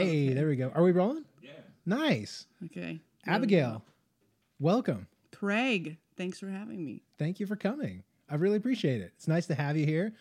[0.00, 0.34] Hey, Okay.
[0.34, 0.70] there we go.
[0.74, 1.24] Are we rolling?
[1.42, 1.50] Yeah.
[1.86, 2.46] Nice.
[2.66, 3.00] Okay.
[3.26, 3.82] Abigail,
[4.58, 5.06] welcome.
[5.32, 7.02] Craig, thanks for having me.
[7.18, 8.02] Thank you for coming.
[8.30, 9.12] I really appreciate it.
[9.16, 10.12] It's nice to have you here.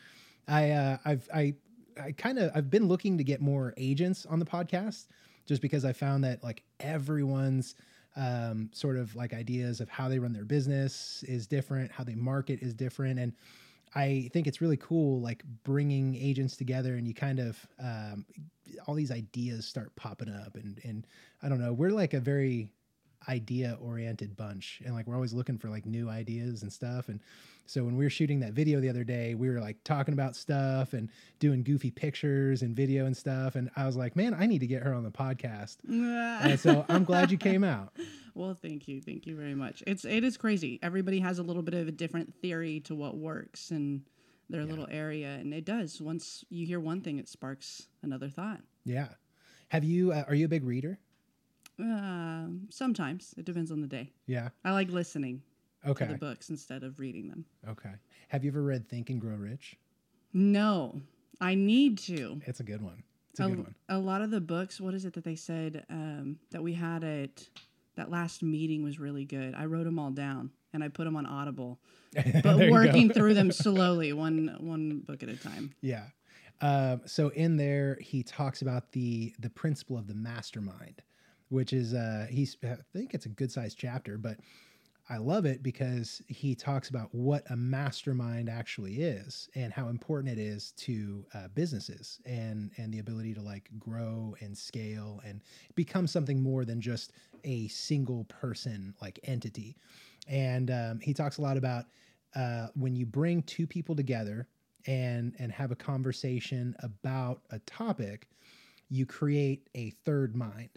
[0.48, 1.54] I uh, I've I
[2.02, 5.08] I kind of I've been looking to get more agents on the podcast
[5.46, 7.76] just because I found that like everyone's
[8.16, 12.16] um, sort of like ideas of how they run their business is different, how they
[12.16, 13.34] market is different, and
[13.96, 18.26] I think it's really cool like bringing agents together and you kind of um,
[18.88, 21.08] all these ideas start popping up and and
[21.42, 22.72] I don't know we're like a very
[23.28, 27.20] idea oriented bunch and like we're always looking for like new ideas and stuff and
[27.66, 30.36] so when we were shooting that video the other day we were like talking about
[30.36, 34.46] stuff and doing goofy pictures and video and stuff and I was like man I
[34.46, 37.94] need to get her on the podcast and so I'm glad you came out
[38.36, 39.02] well, thank you.
[39.02, 39.84] Thank you very much.
[39.86, 40.80] It's it is crazy.
[40.82, 44.04] Everybody has a little bit of a different theory to what works in
[44.50, 46.00] their little area and it does.
[46.00, 48.62] Once you hear one thing it sparks another thought.
[48.86, 49.10] yeah
[49.70, 51.00] have you uh, are you a big reader
[51.80, 53.34] Um, sometimes.
[53.38, 54.12] It depends on the day.
[54.28, 54.50] yeah.
[54.66, 55.42] I like listening
[55.84, 56.06] to okay.
[56.06, 57.46] the books instead of reading them.
[57.70, 57.92] okay.
[58.30, 59.78] Have you ever read Think and Grow Rich?
[60.34, 61.02] No,
[61.42, 62.42] I need to.
[62.46, 63.04] it's a good one.
[63.32, 63.76] It's a good one.
[63.88, 67.04] a lot of the books what is it that they said um, that we had
[67.04, 67.48] at
[67.96, 69.56] that last meeting was really good.
[69.56, 71.80] I wrote them all down and i put them on audible
[72.44, 75.74] but working through them slowly one one book at a time.
[75.82, 76.06] Yeah.
[76.62, 81.02] Um, so in there, he talks about the the principle of the mastermind,
[81.50, 84.38] which is uh, he's I think it's a good sized chapter, but
[85.12, 90.32] I love it because he talks about what a mastermind actually is and how important
[90.32, 95.42] it is to uh, businesses and and the ability to like grow and scale and
[95.74, 99.76] become something more than just a single person like entity.
[100.28, 101.86] And um, he talks a lot about
[102.36, 104.48] uh, when you bring two people together
[104.86, 108.28] and and have a conversation about a topic,
[108.90, 110.70] you create a third mind,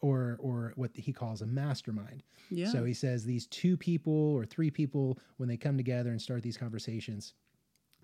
[0.00, 2.22] or or what he calls a mastermind.
[2.50, 6.20] yeah So he says these two people or three people when they come together and
[6.20, 7.34] start these conversations.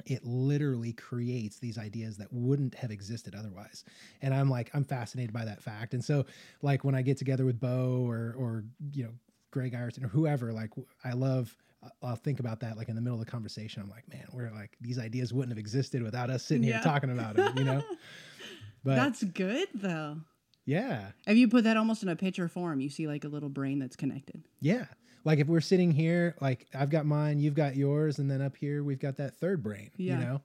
[0.04, 3.82] It literally creates these ideas that wouldn't have existed otherwise.
[4.20, 5.94] And I'm like, I'm fascinated by that fact.
[5.94, 6.26] And so,
[6.60, 9.12] like, when I get together with Bo or, or, you know,
[9.50, 10.68] Greg Ireton or whoever, like,
[11.02, 11.56] I love,
[12.02, 13.80] I'll think about that like in the middle of the conversation.
[13.82, 17.10] I'm like, man, we're like, these ideas wouldn't have existed without us sitting here talking
[17.10, 17.82] about them, you know?
[18.84, 20.18] But that's good though
[20.66, 23.48] yeah, if you put that almost in a picture form you see like a little
[23.48, 24.84] brain that's connected Yeah.
[25.24, 28.56] Like if we're sitting here, like I've got mine, you've got yours, and then up
[28.56, 29.90] here we've got that third brain.
[29.96, 30.20] Yeah.
[30.20, 30.42] You know?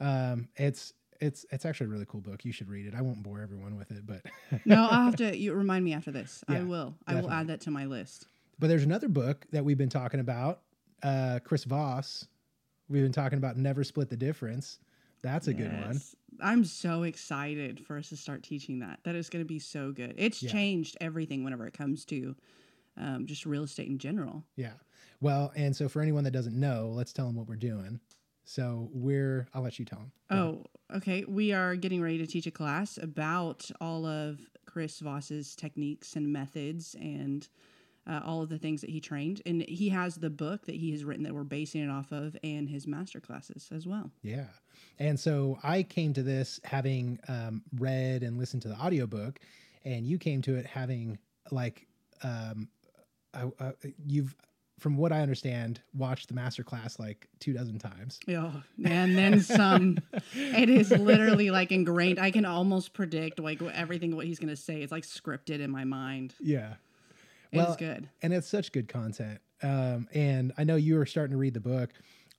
[0.00, 2.44] Um, it's it's it's actually a really cool book.
[2.44, 2.94] You should read it.
[2.94, 4.22] I won't bore everyone with it, but
[4.64, 7.48] no i'll have to you remind me after this i Yeah, will i will add
[7.48, 8.26] that to my list
[8.60, 10.60] but there's another book that we've been talking about.
[11.02, 12.28] Uh Chris Voss.
[12.88, 14.78] We've been talking about Never Split the Difference.
[15.22, 16.00] That's a good one.
[16.40, 19.92] I'm so excited for us to start teaching that that is going to be so
[19.92, 20.52] good it's Yeah.
[20.52, 22.34] changed everything whenever it comes to
[22.96, 24.74] um, just real estate in general Yeah.
[25.20, 27.98] Well, and so for anyone that doesn't know, let's tell them what we're doing.
[28.44, 30.12] So we're I'll let you tell them.
[30.30, 30.64] Oh,
[30.96, 31.24] okay.
[31.26, 36.30] We are getting ready to teach a class about all of Chris Voss's techniques and
[36.32, 37.48] methods and
[38.06, 39.40] uh, all of the things that he trained.
[39.46, 42.36] And he has the book that he has written that we're basing it off of
[42.42, 44.10] and his master classes as well.
[44.22, 44.46] Yeah.
[44.98, 49.40] And so I came to this having um, read and listened to the audiobook,
[49.84, 51.18] and you came to it having,
[51.50, 51.86] like,
[52.22, 52.68] um,
[53.32, 53.72] I, uh,
[54.06, 54.36] you've,
[54.78, 58.18] from what I understand, watched the masterclass like two dozen times.
[58.26, 58.50] Yeah,
[58.84, 59.98] and then some.
[60.34, 62.18] it is literally like ingrained.
[62.18, 64.82] I can almost predict like everything what he's going to say.
[64.82, 66.34] It's like scripted in my mind.
[66.40, 66.74] Yeah.
[67.54, 68.08] It's Well, good.
[68.22, 69.40] And it's such good content.
[69.62, 71.90] Um, and I know you were starting to read the book.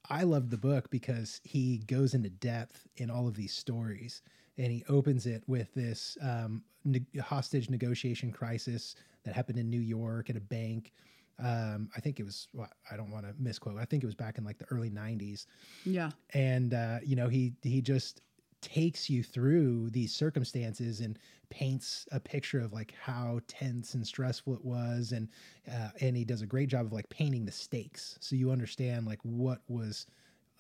[0.10, 4.22] I love the book because he goes into depth in all of these stories
[4.58, 9.80] and he opens it with this um, ne- hostage negotiation crisis that happened in New
[9.80, 10.94] York at a bank.
[11.44, 13.78] Um, I think it was, well, I don't want to misquote.
[13.80, 15.48] I think it was back in like the early 90s.
[15.84, 16.12] Yeah.
[16.34, 18.22] And, uh, you know, he, he just
[18.66, 24.56] takes you through these circumstances and paints a picture of like how tense and stressful
[24.56, 25.30] it was and
[25.72, 29.06] uh, and he does a great job of like painting the stakes so you understand
[29.06, 30.08] like what was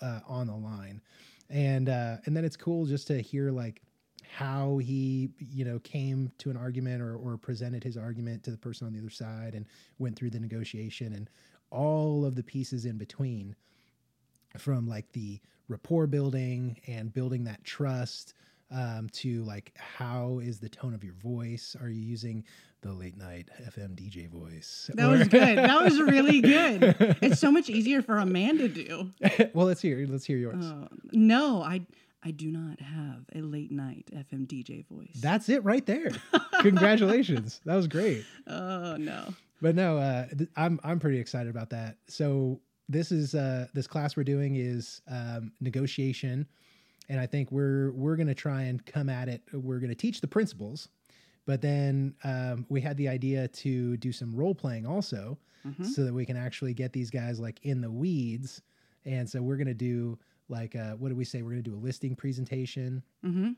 [0.02, 1.02] uh, on the line.
[1.50, 3.82] And uh, and then it's cool just to hear like
[4.28, 8.58] how he you know came to an argument or, or presented his argument to the
[8.58, 9.66] person on the other side and
[10.00, 11.30] went through the negotiation and
[11.70, 13.56] all of the pieces in between
[14.60, 18.34] from like the rapport building and building that trust
[18.72, 22.44] um, to like how is the tone of your voice are you using
[22.82, 25.58] the late night fm dj voice That was good.
[25.58, 26.96] That was really good.
[27.22, 29.10] It's so much easier for a man to do.
[29.54, 31.86] well let's hear let's hear yours Uh, no, I
[32.24, 35.16] I do not have a late night FM DJ voice.
[35.22, 36.10] That's it right there.
[36.62, 37.62] Congratulations.
[37.66, 38.26] That was great.
[38.48, 39.34] oh no.
[39.62, 41.98] But no, uh, th- I'm I'm pretty excited about that.
[42.08, 42.60] So
[42.90, 46.48] this is uh, this class we're doing is um, negotiation,
[47.10, 49.42] and I think we're we're gonna try and come at it.
[49.54, 50.90] We're gonna teach the principles,
[51.46, 55.86] but then um, we had the idea to do some role playing also, Mhm.
[55.86, 58.62] so that we can actually get these guys like in the weeds.
[59.06, 60.18] And so we're gonna do
[60.48, 61.42] like uh, what did we say?
[61.42, 63.02] We're gonna do a listing presentation.
[63.24, 63.52] Mm-hmm.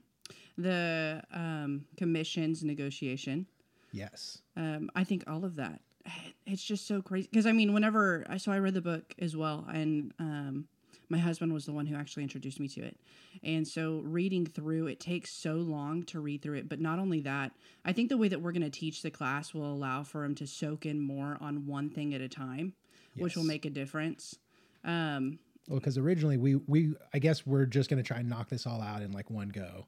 [0.57, 3.45] The um, commissions negotiation.
[3.91, 4.41] Yes.
[4.55, 5.81] Um, I think all of that.
[6.45, 9.35] It's just so crazy because I mean, whenever I so I read the book as
[9.35, 10.67] well, and um,
[11.09, 12.97] my husband was the one who actually introduced me to it,
[13.43, 16.69] and so reading through it takes so long to read through it.
[16.69, 17.51] But not only that,
[17.83, 20.35] I think the way that we're going to teach the class will allow for him
[20.35, 22.73] to soak in more on one thing at a time,
[23.17, 24.37] which will make a difference.
[24.85, 28.65] Um, Well, because originally we we I guess we're just gonna try and knock this
[28.65, 29.87] all out in like one go.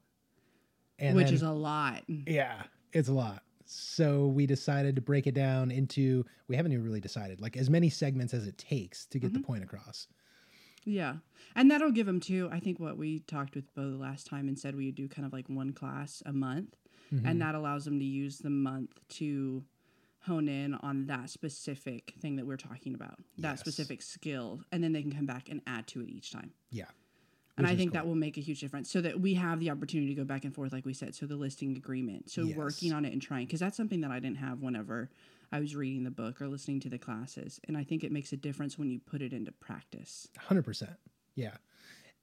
[0.98, 2.04] And which then- is a lot.
[2.10, 3.44] yeah, it's a lot.
[3.72, 7.70] So we decided to break it down into we haven't even really decided like as
[7.70, 10.08] many segments as it takes to get the point across.
[10.86, 11.16] Yeah.
[11.56, 12.50] And that'll give them too.
[12.52, 15.08] I think what we talked with Bo the last time and said we would do
[15.08, 16.76] kind of like one class a month.
[17.14, 17.28] Mm-hmm.
[17.28, 19.64] And that allows them to use the month to
[20.26, 23.60] hone in on that specific thing that we're talking about, that Yes.
[23.60, 24.62] specific skill.
[24.72, 26.52] And then they can come back and add to it each time.
[26.72, 26.86] Yeah.
[27.60, 28.00] And Which I think cool.
[28.02, 30.46] that will make a huge difference so that we have the opportunity to go back
[30.46, 31.14] and forth, like we said.
[31.14, 32.30] So the listing agreement.
[32.30, 32.56] So Yes.
[32.56, 35.10] working on it and trying, because that's something that I didn't have whenever
[35.52, 37.60] I was reading the book or listening to the classes.
[37.68, 40.30] And I think it makes a difference when you put it into practice.
[40.38, 40.96] Hundred percent.
[41.36, 41.58] Yeah.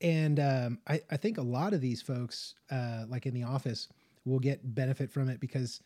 [0.00, 3.88] And um, I, I think a lot of these folks, uh, like in the office,
[4.24, 5.82] will get benefit from it because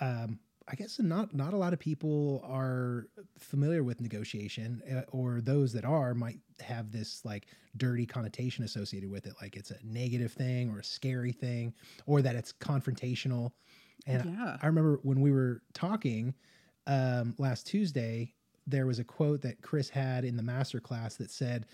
[0.00, 0.40] um,
[0.72, 3.06] I guess not not a lot of people are
[3.38, 7.46] familiar with negotiation, uh, or those that are might have this like
[7.76, 11.74] dirty connotation associated with it, like it's a negative thing or a scary thing,
[12.06, 13.52] or that it's confrontational.
[14.06, 14.56] And yeah.
[14.62, 16.34] I remember when we were talking
[16.86, 18.32] um, last Tuesday,
[18.66, 21.66] there was a quote that Chris had in the master class that said,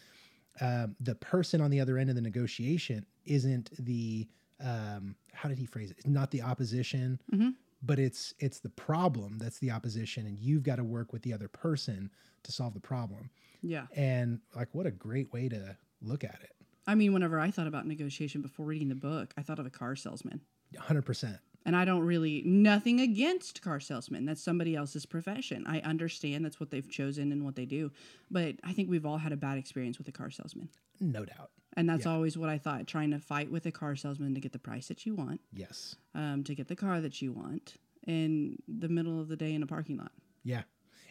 [0.61, 4.27] um, "The person on the other end of the negotiation isn't the
[4.61, 5.99] um, how did he phrase it?
[5.99, 7.55] It's not the opposition, Mhm.
[7.83, 11.33] But it's it's the problem that's the opposition, and you've got to work with the
[11.33, 12.11] other person
[12.43, 13.31] to solve the problem."
[13.63, 13.87] Yeah.
[13.95, 16.53] And like, what a great way to look at it.
[16.87, 19.71] I mean, whenever I thought about negotiation before reading the book, I thought of a
[19.71, 20.41] car salesman.
[20.79, 21.39] Hundred percent.
[21.69, 24.25] And I don't really, nothing against car salesmen.
[24.25, 25.65] That's somebody else's profession.
[25.67, 27.93] I understand that's what they've chosen and what they do.
[28.31, 30.71] But I think we've all had a bad experience with a car salesman.
[30.99, 31.51] No doubt.
[31.77, 34.53] And that's always what I thought trying to fight with a car salesman to get
[34.53, 35.95] the price that you want, Yes.
[36.15, 37.77] um, to get the car that you want
[38.07, 40.13] in the middle of the day in a parking lot.
[40.43, 40.63] Yeah.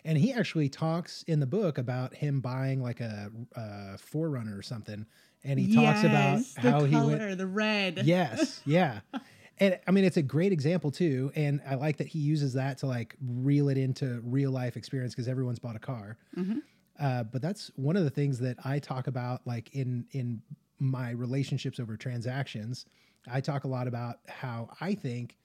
[0.03, 3.61] And he actually talks in the book about him buying like a, a
[3.97, 5.05] 4Runner or something.
[5.43, 7.37] And he talks about how the he color, went.
[7.37, 8.01] the red.
[8.05, 8.59] Yes.
[8.65, 9.01] Yeah.
[9.59, 11.31] And I mean, it's a great example too.
[11.35, 15.13] And I like that he uses that to like reel it into real life experience
[15.15, 16.17] because everyone's bought a car.
[16.35, 16.61] Mhm.
[16.99, 20.41] Uh, but that's one of the things that I talk about, like in in
[20.79, 22.85] my relationships over transactions.
[23.27, 25.37] I talk a lot about how I think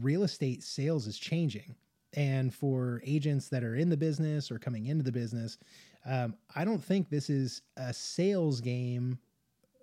[0.00, 1.76] real estate sales is changing,
[2.14, 5.58] and for agents that are in the business or coming into the business,
[6.06, 9.18] um, I don't think this is a sales game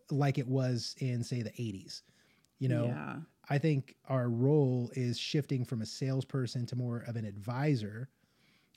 [0.10, 2.04] like it was in say the '80s.
[2.60, 3.20] You know, Yeah.
[3.50, 8.10] I think our role is shifting from a salesperson to more of an advisor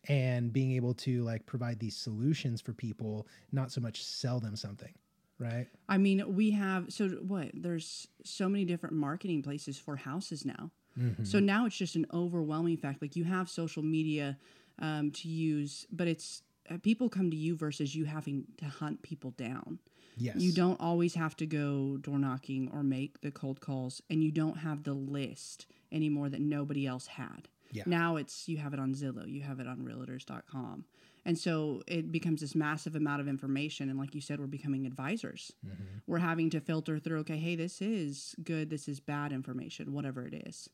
[0.09, 4.56] and being able to like provide these solutions for people, not so much sell them
[4.56, 4.92] something,
[5.38, 5.66] right?
[5.88, 7.50] I mean, we have so what?
[7.54, 10.71] There's so many different marketing places for houses now.
[10.99, 11.25] Mm-hmm.
[11.25, 13.02] So now it's just an overwhelming fact.
[13.02, 14.37] Like you have social media
[14.78, 19.02] um, to use, but it's uh, people come to you versus you having to hunt
[19.02, 19.78] people down.
[20.16, 20.37] Yes.
[20.37, 24.30] You don't always have to go door knocking or make the cold calls, and you
[24.30, 27.49] don't have the list anymore that nobody else had.
[27.73, 27.83] Yeah.
[27.87, 30.85] Now it's you have it on Zillow, you have it on realtors.com.
[31.26, 33.88] And so it becomes this massive amount of information.
[33.88, 35.52] And like you said, we're becoming advisors.
[35.66, 35.99] Mm-hmm.
[36.06, 40.26] We're having to filter through, okay, hey, this is good, this is bad information, whatever
[40.26, 40.68] it is.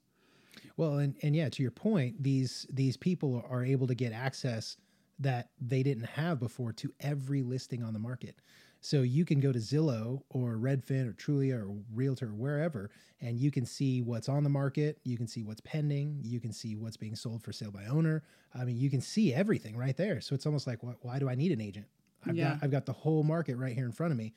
[0.76, 4.76] Well, and and yeah, to your point, these these people are able to get access
[5.20, 8.36] that they didn't have before to every listing on the market.
[8.80, 13.38] So you can go to Zillow or Redfin or Trulia or Realtor or wherever, and
[13.38, 14.98] you can see what's on the market.
[15.04, 16.20] You can see what's pending.
[16.22, 18.22] You can see what's being sold for sale by owner.
[18.54, 20.20] I mean, you can see everything right there.
[20.20, 21.86] So it's almost like, why, why do I need an agent?
[22.26, 22.52] I've Yeah.
[22.52, 24.34] got I've got the whole market right here in front of me.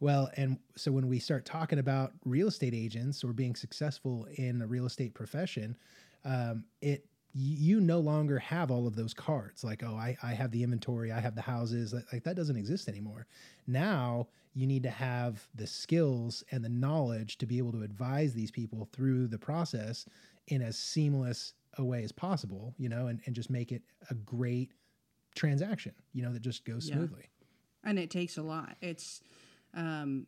[0.00, 4.60] Well, and so when we start talking about real estate agents or being successful in
[4.60, 5.76] a real estate profession,
[6.24, 9.64] um, it you no longer have all of those cards.
[9.64, 12.88] Like oh I, I have the inventory i have the houses like, that doesn't exist
[12.88, 13.26] anymore.
[13.66, 18.34] Now you need to have the skills and the knowledge to be able to advise
[18.34, 20.04] these people through the process
[20.48, 24.14] in as seamless a way as possible you know and, and just make it a
[24.14, 24.72] great
[25.34, 26.96] transaction you know that just goes Yeah.
[26.96, 27.30] smoothly.
[27.84, 28.76] And it takes a lot.
[28.82, 29.22] It's
[29.74, 30.26] um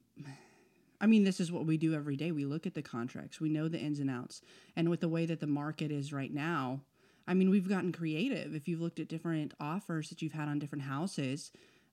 [1.01, 2.33] i mean this is what we do every day.
[2.33, 3.41] We look at the contracts.
[3.41, 4.41] We know the ins and outs.
[4.75, 6.81] And with the way that the market is right now
[7.27, 8.55] i mean we've gotten creative.
[8.55, 11.51] If you've looked at different offers that you've had on different houses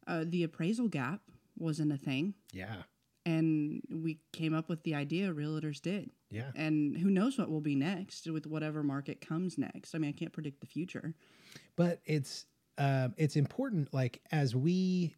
[0.07, 1.21] uh, the appraisal gap
[1.57, 2.33] wasn't a thing.
[2.51, 2.83] Yeah.
[3.25, 6.09] And we came up with the idea realtors did.
[6.31, 6.51] Yeah.
[6.55, 9.93] And who knows what will be next with whatever market comes next.
[9.93, 11.13] I mean i can't predict the future.
[11.75, 12.45] But it's
[12.77, 15.15] um, it's important like as we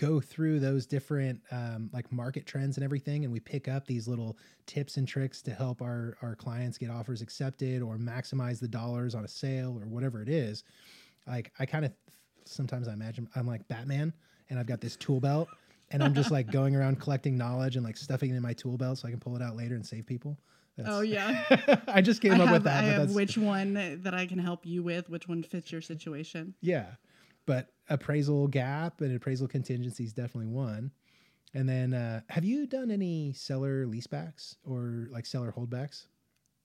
[0.00, 4.08] go through those different um, like market trends and everything and we pick up these
[4.08, 8.66] little tips and tricks to help our our clients get offers accepted or maximize the
[8.66, 10.64] dollars on a sale or whatever it is
[11.26, 11.92] like i kind of
[12.46, 14.10] sometimes i imagine i'm like batman
[14.48, 15.48] and i've got this tool belt
[15.90, 18.78] and i'm just like going around collecting knowledge and like stuffing it in my tool
[18.78, 20.38] belt so i can pull it out later and save people
[20.78, 21.44] That's- oh yeah
[21.88, 24.38] i just came I up have, with that I have which one that I can
[24.38, 26.54] help you with, which one fits your situation.
[26.62, 26.86] Yeah.
[27.50, 30.92] But appraisal gap and appraisal contingency is definitely one.
[31.52, 36.06] And then uh, have you done any seller leasebacks or like seller holdbacks?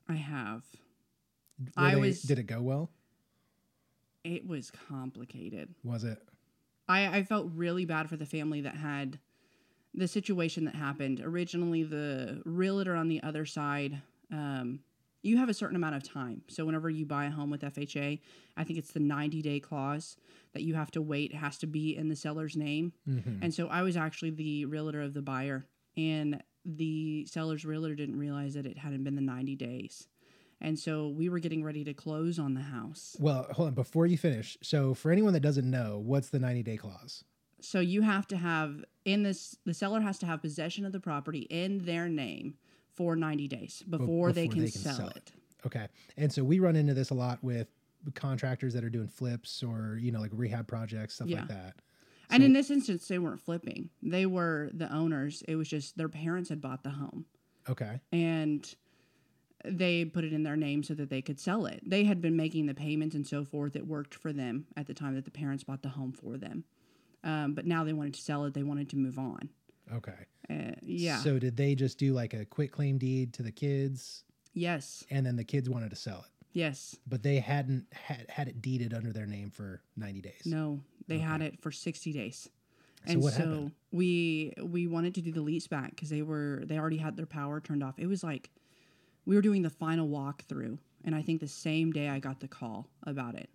[0.08, 0.62] I have.
[1.60, 2.92] Were I they- was- did it go well?
[4.24, 5.74] It was complicated.
[5.84, 6.20] Was it?
[6.88, 9.18] I, I felt really bad for the family that had
[9.96, 11.20] the situation that happened.
[11.20, 14.82] Originally, the realtor on the other side, um,
[15.26, 16.44] you have a certain amount of time.
[16.48, 18.20] So, whenever you buy a home with FHA,
[18.56, 20.18] I think it's the 90 day clause
[20.54, 21.32] that you have to wait.
[21.32, 22.94] It has to be in the seller's name.
[23.08, 23.40] Mhm.
[23.42, 25.66] And so, I was actually the realtor of the buyer,
[25.98, 30.08] and the seller's realtor didn't realize that it hadn't been the 90 days.
[30.62, 33.16] And so, we were getting ready to close on the house.
[33.20, 33.74] Well, hold on.
[33.74, 37.24] Before you finish, so for anyone that doesn't know, what's the 90 day clause?
[37.62, 41.00] So you have to have in this the seller has to have possession of the
[41.00, 42.56] property in their name
[42.96, 45.32] for 90 days before, they, can they can sell, sell it.
[45.66, 45.88] Okay.
[46.18, 47.68] And so we run into this a lot with
[48.14, 51.40] contractors that are doing flips or, you know, like rehab projects, stuff Yeah.
[51.40, 51.76] like that.
[52.30, 53.90] And in this instance they weren't flipping.
[54.02, 55.44] They were the owners.
[55.48, 57.26] It was just their parents had bought the home
[57.70, 58.00] Okay.
[58.12, 58.74] and
[59.64, 61.82] they put it in their name so that they could sell it.
[61.86, 63.76] They had been making the payments and so forth.
[63.76, 66.64] It worked for them at the time that the parents bought the home for them.
[67.24, 68.54] Um, but now they wanted to sell it.
[68.54, 69.50] They wanted to move on.
[69.92, 70.14] Okay.
[70.50, 71.18] Uh, yeah.
[71.20, 74.24] So did they just do like a quick claim deed to the kids
[74.54, 75.04] yes.
[75.10, 76.32] and then the kids wanted to sell it?
[76.54, 76.96] Yes.
[77.06, 80.42] but they hadn't had, had it deeded under their name for 90 days.
[80.46, 82.50] No, they had it for 60 days.
[83.06, 83.72] So And what so happened?
[83.92, 87.26] we we wanted to do the lease back because they were they already had their
[87.26, 87.96] power turned off.
[88.00, 88.52] It was like
[89.26, 92.48] we were doing the final walkthrough, and I think the same day I got the
[92.48, 93.50] call about it,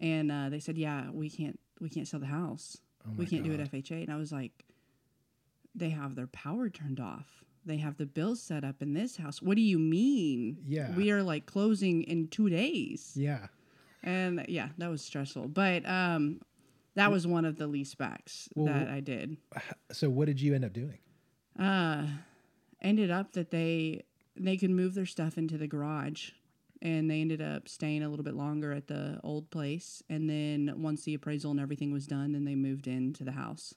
[0.00, 2.78] and uh, they said, "Yeah, we can't we can't sell the house.
[3.04, 4.64] Oh we can't do it FHA." And I was like,
[5.78, 7.44] "They have their power turned off.
[7.64, 9.42] They have the bills set up in this house.
[9.42, 10.58] What do you mean?
[10.66, 10.90] Yeah.
[10.94, 13.48] we are like closing in two days." Yeah.
[14.02, 15.48] and yeah, that was stressful.
[15.48, 16.40] But um,
[16.94, 19.36] that was one of the lease backs Well, that I did.
[19.92, 20.98] So what did you end up doing?
[21.58, 22.06] Uh,
[22.80, 24.04] ended up that they
[24.36, 26.30] they could move their stuff into the garage,
[26.80, 30.02] and they ended up staying a little bit longer at the old place.
[30.08, 33.74] And then once the appraisal and everything was done, then they moved into the house.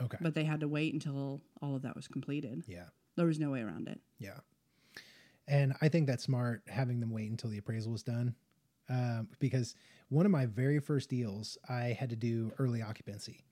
[0.00, 0.18] Okay.
[0.20, 2.64] But they had to wait until all of that was completed.
[2.66, 2.86] yeah.
[3.16, 4.00] There was no way around it.
[4.18, 4.38] Yeah.
[5.46, 8.34] And I think that's smart having them wait until the appraisal was done.
[8.88, 9.76] Um, because
[10.08, 13.44] one of my very first deals, I had to do early occupancy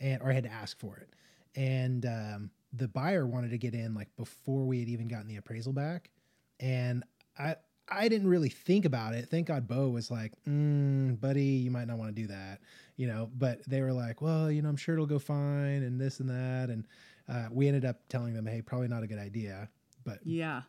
[0.00, 1.10] and, or I had to ask for it.
[1.54, 5.36] And, um, the buyer wanted to get in like before we had even gotten the
[5.36, 6.10] appraisal back.
[6.58, 7.04] And
[7.38, 7.56] I,
[7.92, 9.28] I didn't really think about it.
[9.28, 12.60] Thank God Bo was like, mm, buddy, you might not want to do that,
[12.96, 16.00] you know, but they were like, well, you know, I'm sure it'll go fine and
[16.00, 16.70] this and that.
[16.70, 16.86] And,
[17.28, 19.68] uh, we ended up telling them, hey, probably not a good idea.
[20.04, 20.62] But Yeah.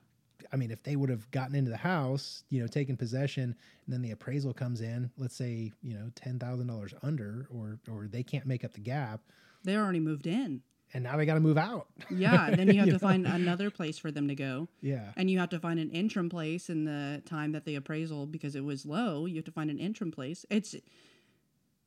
[0.51, 3.43] I mean, if they would have gotten into the house, you know, taken possession,
[3.85, 7.79] and then the appraisal comes in, let's say, you know, ten thousand dollars under, or
[7.89, 9.21] or they can't make up the gap,
[9.63, 10.61] They already moved in.
[10.93, 11.87] And now they got to move out.
[12.09, 12.51] Yeah.
[12.51, 13.07] then you have You to know?
[13.09, 14.67] find another place for them to go.
[14.81, 18.25] Yeah, and you have to find an interim place in the time that the appraisal
[18.27, 20.75] because it was low you have to find an interim place it's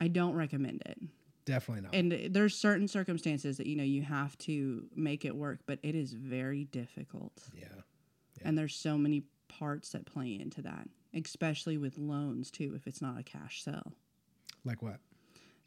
[0.01, 0.99] i don't recommend it
[1.45, 1.95] definitely not.
[1.95, 5.95] and there's certain circumstances that you know you have to make it work but it
[5.95, 7.67] is very difficult yeah,
[8.43, 13.01] and there's so many parts that play into that especially with loans too if it's
[13.01, 13.93] not a cash sell
[14.65, 14.99] like what?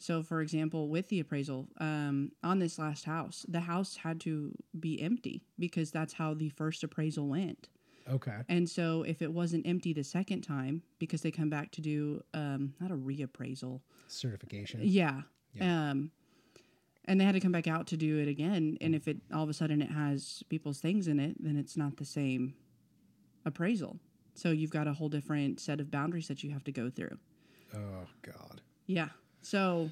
[0.00, 4.52] So for example with the appraisal um, on this last house the house had to
[4.80, 7.68] be empty because that's how the first appraisal went
[8.10, 8.38] Okay.
[8.48, 12.24] And so if it wasn't empty the second time, because they come back to do
[12.34, 14.80] um, not a reappraisal, Certification.
[14.82, 15.20] yeah.
[15.52, 15.90] Yeah.
[15.90, 16.10] Um,
[17.04, 18.78] and they had to come back out to do it again.
[18.80, 21.76] And if it all of a sudden it has people's things in it, then it's
[21.76, 22.54] not the same
[23.44, 24.00] appraisal.
[24.34, 27.16] So you've got a whole different set of boundaries that you have to go through.
[27.74, 28.60] Oh God.
[28.86, 29.10] Yeah.
[29.42, 29.90] So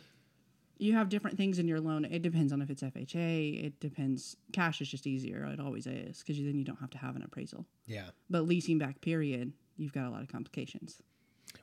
[0.79, 2.05] you have different things in your loan.
[2.05, 3.65] It depends on if it's FHA.
[3.65, 4.37] It depends.
[4.53, 5.45] Cash is just easier.
[5.45, 7.67] It always is because then you don't have to have an appraisal.
[7.87, 8.11] Yeah.
[8.31, 11.03] But leasing back period, you've got a lot of complications.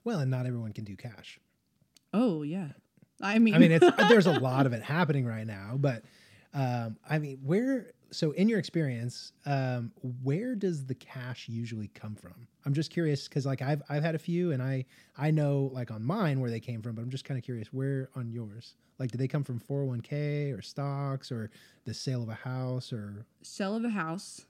[0.04, 1.40] Well, and not everyone can do cash.
[2.14, 2.70] Oh yeah.
[3.22, 6.04] I mean, I mean, it's there's a lot of it happening right now, but
[6.54, 7.92] um, I mean, where?
[8.16, 9.92] So, in your experience, um,
[10.24, 12.48] where does the cash usually come from?
[12.66, 14.86] I'm just curious because, like, I've I've had a few, and I
[15.18, 17.74] I know like on mine where they came from, but I'm just kind of curious
[17.74, 18.76] where on yours.
[19.00, 21.52] Like, do they come from 401k or stocks or
[21.84, 23.26] the sale of a house or?
[23.42, 24.46] sell of a house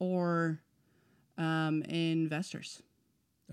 [0.00, 0.60] or
[1.38, 2.82] um, investors.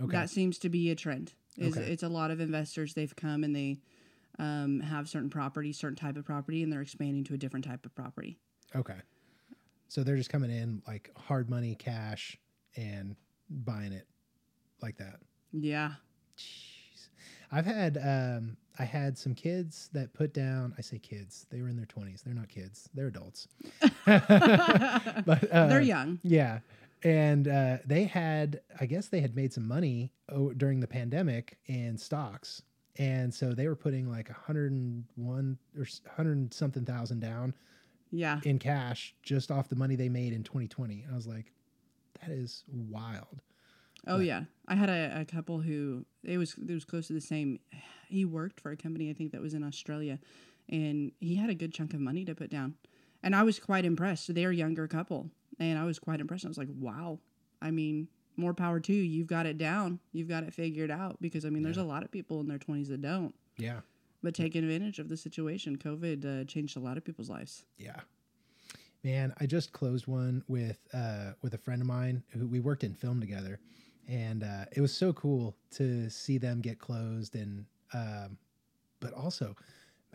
[0.01, 0.17] Okay.
[0.17, 1.33] That seems to be a trend.
[1.59, 1.91] Is Okay.
[1.91, 2.95] it's a lot of investors.
[2.95, 3.77] They've come and they
[4.39, 7.85] um, have certain property, certain type of property, and they're expanding to a different type
[7.85, 8.39] of property.
[8.75, 8.95] Okay.
[9.91, 12.37] So they're just coming in like hard money, cash,
[12.77, 13.13] and
[13.49, 14.07] buying it
[14.81, 15.17] like that.
[15.51, 15.91] Yeah.
[16.37, 17.09] Jeez.
[17.51, 21.67] I've had um I had some kids that put down I say kids, they were
[21.67, 22.23] in their 20s.
[22.23, 22.87] They're not kids.
[22.93, 23.49] They're adults.
[24.05, 26.19] but uh, they're young.
[26.23, 26.59] Yeah.
[27.03, 31.57] And uh, they had, I guess they had made some money o- during the pandemic
[31.65, 32.61] in stocks.
[32.97, 37.53] And so they were putting like a 101 or s- 100 something thousand down
[38.11, 38.39] Yeah.
[38.43, 41.05] in cash just off the money they made in 2020.
[41.11, 41.53] I was like,
[42.21, 43.41] that is wild.
[44.07, 44.43] Oh yeah.
[44.67, 47.59] I had a, a couple who it was it was close to the same.
[48.07, 50.19] He worked for a company I think that was in Australia,
[50.69, 52.75] and he had a good chunk of money to put down,
[53.23, 54.33] and I was quite impressed.
[54.33, 56.45] They're a younger couple, and I was quite impressed.
[56.45, 57.19] I was like, wow.
[57.61, 59.03] I mean, more power to you.
[59.03, 59.99] You've got it down.
[60.11, 61.17] You've got it figured out.
[61.21, 63.81] Because I mean, there's a lot of people in their 20s that don't, Yeah.
[64.23, 65.77] But take advantage of the situation.
[65.77, 67.65] COVID uh, changed a lot of people's lives.
[67.77, 67.99] Yeah.
[69.03, 72.83] Man, I just closed one with uh with a friend of mine who we worked
[72.83, 73.59] in film together.
[74.07, 78.37] And uh it was so cool to see them get closed and um
[78.99, 79.55] but also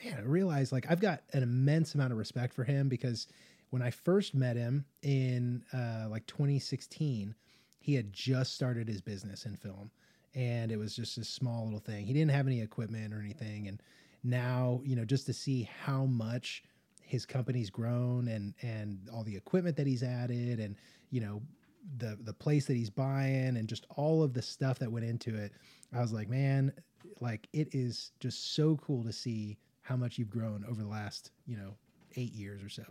[0.04, 3.26] man, I realized like I've got an immense amount of respect for him because
[3.70, 7.34] when I first met him in uh like 2016,
[7.80, 9.90] he had just started his business in film
[10.32, 12.06] and it was just a small little thing.
[12.06, 13.82] He didn't have any equipment or anything and
[14.26, 16.62] now, you know, just to see how much
[17.00, 20.76] his company's grown and and all the equipment that he's added and
[21.10, 21.40] you know
[21.98, 25.36] the the place that he's buying and just all of the stuff that went into
[25.36, 25.52] it
[25.94, 26.72] i was like man
[27.20, 31.30] like it is just so cool to see how much you've grown over the last
[31.46, 31.76] you know
[32.16, 32.82] eight years or so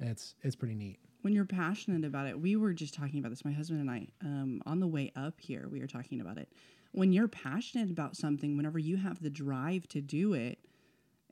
[0.00, 3.30] and it's it's pretty neat when you're passionate about it, we were just talking about
[3.30, 6.38] this, my husband and I, um, on the way up here, we were talking about
[6.38, 6.48] it.
[6.92, 10.58] When you're passionate about something, whenever you have the drive to do it,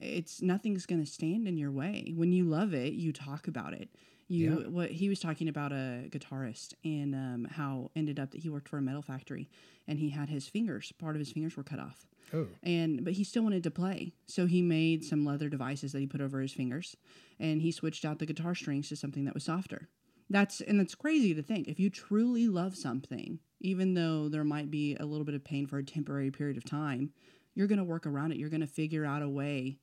[0.00, 2.12] it's nothing's going to stand in your way.
[2.14, 3.90] When you love it, you talk about it.
[4.28, 4.68] You Yeah.
[4.68, 8.68] what he was talking about a guitarist and um, how ended up that he worked
[8.68, 9.48] for a metal factory
[9.88, 13.14] and he had his fingers, part of his fingers were cut off oh and but
[13.14, 16.40] he still wanted to play so he made some leather devices that he put over
[16.40, 16.96] his fingers
[17.38, 19.88] and he switched out the guitar strings to something that was softer
[20.28, 24.70] that's and that's crazy to think if you truly love something even though there might
[24.70, 27.12] be a little bit of pain for a temporary period of time
[27.58, 28.38] you're going to work around it.
[28.38, 29.78] You're going to figure out a way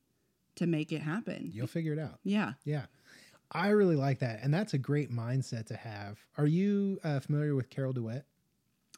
[0.54, 1.50] to make it happen.
[1.52, 2.18] You'll figure it out.
[2.24, 2.54] Yeah.
[2.64, 2.86] Yeah.
[3.52, 6.18] I really like that and that's a great mindset to have.
[6.38, 8.22] Are you uh, familiar with Carol Dweck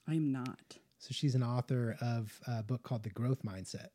[0.06, 0.78] i'm not.
[1.00, 3.88] So she's an author of a book called the growth mindset.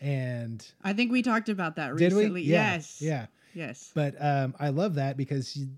[0.00, 2.42] And i think we talked about that recently?
[2.42, 3.02] Yeah, yes.
[3.02, 3.26] Yeah.
[3.56, 5.68] Yes But um, I love that because you,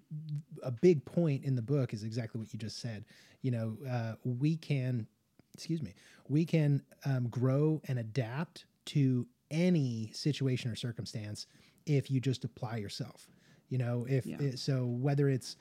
[0.62, 3.04] a big point in the book is exactly what you just said.
[3.42, 5.06] You know, uh, we can,
[5.54, 5.94] excuse me,
[6.28, 11.46] we can um, grow and adapt to any situation or circumstance
[11.86, 13.28] if you just apply yourself.
[13.68, 14.36] You know, if Yeah.
[14.40, 15.56] it, so, whether it's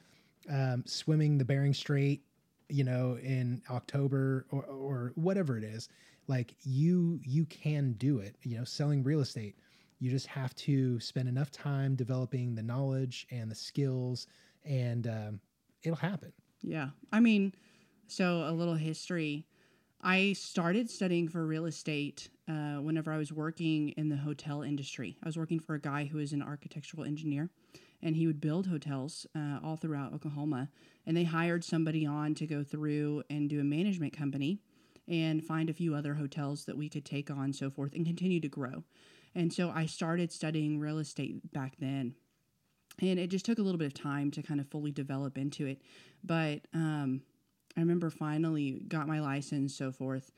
[0.50, 2.24] um, swimming the Bering Strait,
[2.70, 5.90] you know, in October or, or whatever it is,
[6.28, 8.36] like you you can do it.
[8.44, 9.56] You know, selling real estate
[10.00, 14.28] you just have to spend enough time developing the knowledge and the skills
[14.66, 15.40] and um,
[15.84, 16.32] it'll happen
[16.62, 16.90] Yeah.
[17.12, 17.54] I mean,
[18.08, 19.46] so a little history.
[20.02, 25.18] I started studying for real estate uh, whenever I was working in the hotel industry.
[25.24, 27.50] I was working for a guy who is an architectural engineer,
[28.02, 30.70] and he would build hotels uh, all throughout Oklahoma.
[31.06, 34.60] And they hired somebody on to go through and do a management company
[35.08, 38.40] and find a few other hotels that we could take on, so forth, and continue
[38.40, 38.84] to grow.
[39.38, 42.16] And so I started studying real estate back then.
[43.00, 45.68] And it just took a little bit of time to kind of fully develop into
[45.68, 45.80] it.
[46.24, 47.22] But um,
[47.78, 50.32] I remember finally got my license, so forth,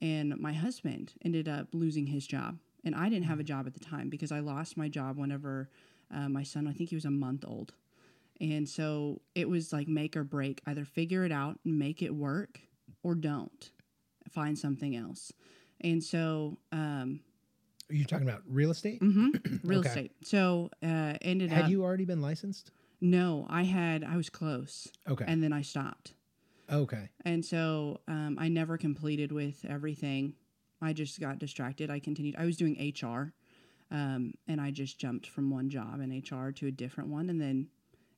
[0.00, 3.74] and my husband ended up losing his job, and I didn't have a job at
[3.74, 5.68] the time because I lost my job whenever
[6.14, 7.72] uh, my son, I think he was a month old,
[8.40, 10.62] and so it was like make or break.
[10.66, 12.60] Either figure it out and make it work,
[13.02, 13.70] or don't.
[14.30, 15.32] Find something else.
[15.80, 17.20] And so, um,
[17.94, 19.00] Are you talking about real estate?
[19.00, 19.88] mhm, real Okay.
[19.88, 20.12] estate.
[20.24, 21.70] So uh, ended Had up.
[21.70, 22.72] you already been licensed?
[23.00, 24.02] no, I had.
[24.02, 25.24] I was close, Okay.
[25.28, 26.14] and then I stopped.
[26.68, 27.10] okay.
[27.24, 30.34] And so um, I never completed with everything.
[30.82, 31.88] I just got distracted.
[31.88, 32.34] I continued.
[32.36, 33.32] I was doing HR,
[33.92, 37.30] um, and I just jumped from one job in HR to a different one.
[37.30, 37.68] And then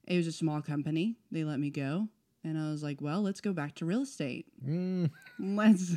[0.09, 1.17] it was a small company.
[1.31, 2.09] They let me go,
[2.47, 4.47] and I was like, "Well, let's go back to real estate.
[4.67, 5.97] Mm, Let's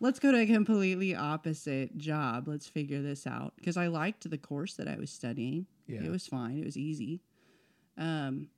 [0.00, 2.48] let's go to a completely opposite job.
[2.48, 5.66] Let's figure this out." Because I liked the course that I was studying.
[5.86, 6.02] yeah.
[6.02, 6.58] It was fine.
[6.58, 7.20] It was easy.
[7.98, 8.48] Um,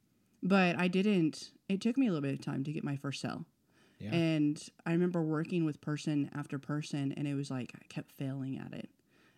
[0.43, 1.51] but I didn't.
[1.69, 3.47] It took me a little bit of time to get my first sell.
[3.99, 4.11] Yeah.
[4.13, 8.59] And I remember working with person after person, and it was like I kept failing
[8.59, 8.91] at it.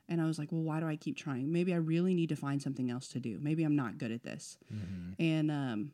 [0.09, 1.51] And I was like, well, why do I keep trying?
[1.53, 3.39] Maybe I really need to find something else to do.
[3.41, 4.59] Maybe I'm not good at this.
[4.73, 5.15] Mhm.
[5.19, 5.93] And um,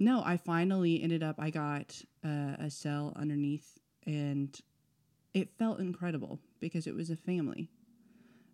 [0.00, 4.58] no, I finally ended up, I got uh, a cell underneath, and
[5.34, 7.68] it felt incredible because it was a family.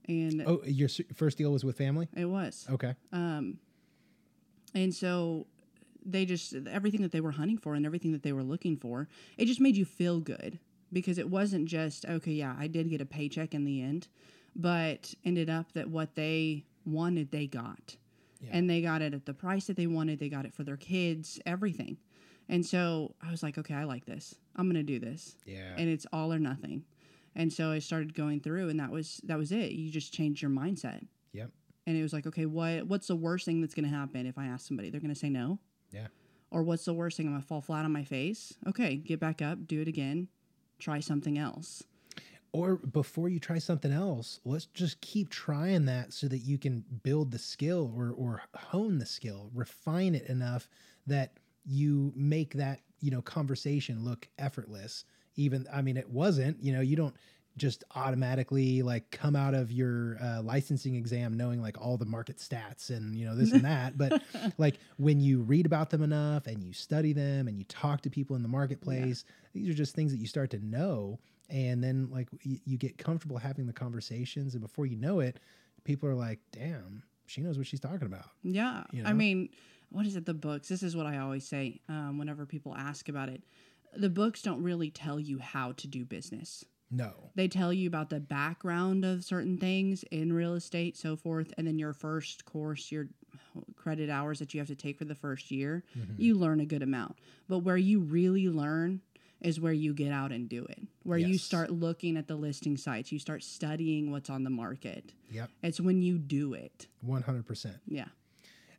[0.09, 2.09] And Oh, your first deal was with family?
[2.15, 2.67] it was.
[2.71, 2.95] Okay.
[3.13, 3.59] Um,
[4.75, 5.47] and so
[6.05, 9.09] they just everything that they were hunting for and everything that they were looking for,
[9.39, 10.59] it just made you feel good
[10.93, 12.33] because it wasn't just okay.
[12.33, 14.09] Yeah, I did get a paycheck in the end,
[14.55, 17.97] but ended up that what they wanted they got,
[18.41, 18.51] Yeah.
[18.53, 20.19] and they got it at the price that they wanted.
[20.19, 21.97] They got it for their kids, everything.
[22.49, 24.35] And so I was like, okay, I like this.
[24.55, 25.75] I'm gonna do this Yeah.
[25.77, 26.85] and it's all or nothing.
[27.35, 29.73] And so I started going through, and that was that was it.
[29.73, 31.07] You just changed your mindset.
[31.33, 31.51] Yep.
[31.87, 34.39] And it was like, okay, what what's the worst thing that's going to happen if
[34.39, 34.89] I ask somebody?
[34.91, 35.59] They're going to say no.
[35.93, 36.07] Yeah.
[36.51, 37.27] Or what's the worst thing?
[37.27, 38.55] I'm going to fall flat on my face.
[38.69, 40.29] Okay, get back up, do it again,
[40.79, 41.83] try something else.
[42.57, 46.87] Or before you try something else, let's just keep trying that so that you can
[47.03, 50.67] build the skill or or hone the skill, refine it enough
[51.07, 51.33] that
[51.67, 55.05] you make that, you know, conversation look effortless.
[55.35, 57.15] Even I mean it wasn't, you know, you don't
[57.59, 62.39] just automatically like come out of your uh, licensing exam knowing like all the market
[62.39, 63.99] stats and you know this and that.
[63.99, 64.23] But
[64.57, 68.09] like when you read about them enough and you study them and you talk to
[68.09, 72.09] people in the marketplace these are just things that you start to know and then
[72.11, 75.39] like you, you get comfortable having the conversations and before you know it
[75.85, 78.85] people are like damn she knows what she's talking about Yeah.
[78.93, 79.49] You I mean,
[79.91, 80.27] what is it?
[80.27, 80.69] The books.
[80.69, 83.43] This is what I always say um, whenever people ask about it.
[83.97, 86.65] The books don't really tell you how to do business.
[86.91, 91.53] no They tell you about the background of certain things in real estate, so forth,
[91.57, 93.09] and then your first course, your
[93.77, 96.21] credit hours that you have to take for the first year, Mm-hmm.
[96.21, 97.17] you learn a good amount.
[97.49, 99.01] But where you really learn
[99.41, 100.81] is where you get out and do it.
[101.03, 105.13] Where you start looking at the listing sites, you start studying what's on the market.
[105.31, 106.89] yep It's when you do it.
[107.07, 108.07] 100% Yeah.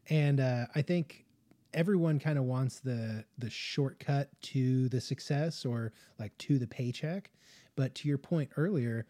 [0.10, 1.26] and uh, i think
[1.74, 7.30] everyone kind of wants the the shortcut to the success or like to the paycheck
[7.76, 9.06] but to your point earlier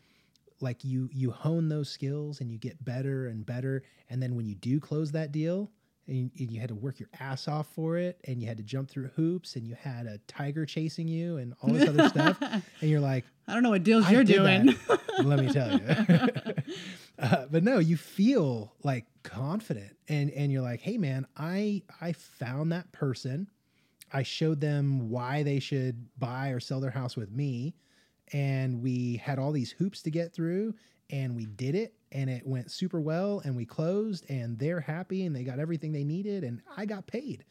[0.60, 4.46] like you you hone those skills and you get better and better and then when
[4.48, 5.72] you do close that deal
[6.08, 8.58] and you, and you had to work your ass off for it and you had
[8.58, 12.10] to jump through hoops and you had a tiger chasing you and all this other
[12.10, 12.42] stuff
[12.82, 14.76] and you're like I don't know what deals you're doing.
[15.24, 15.80] let me tell you.
[17.20, 22.12] uh, but no, you feel like confident, and and you're like, hey man, I I
[22.12, 23.50] found that person.
[24.12, 27.76] I showed them why they should buy or sell their house with me,
[28.34, 30.76] and we had all these hoops to get through,
[31.10, 35.26] and we did it, and it went super well, and we closed, and they're happy,
[35.26, 37.46] and they got everything they needed, and I got paid,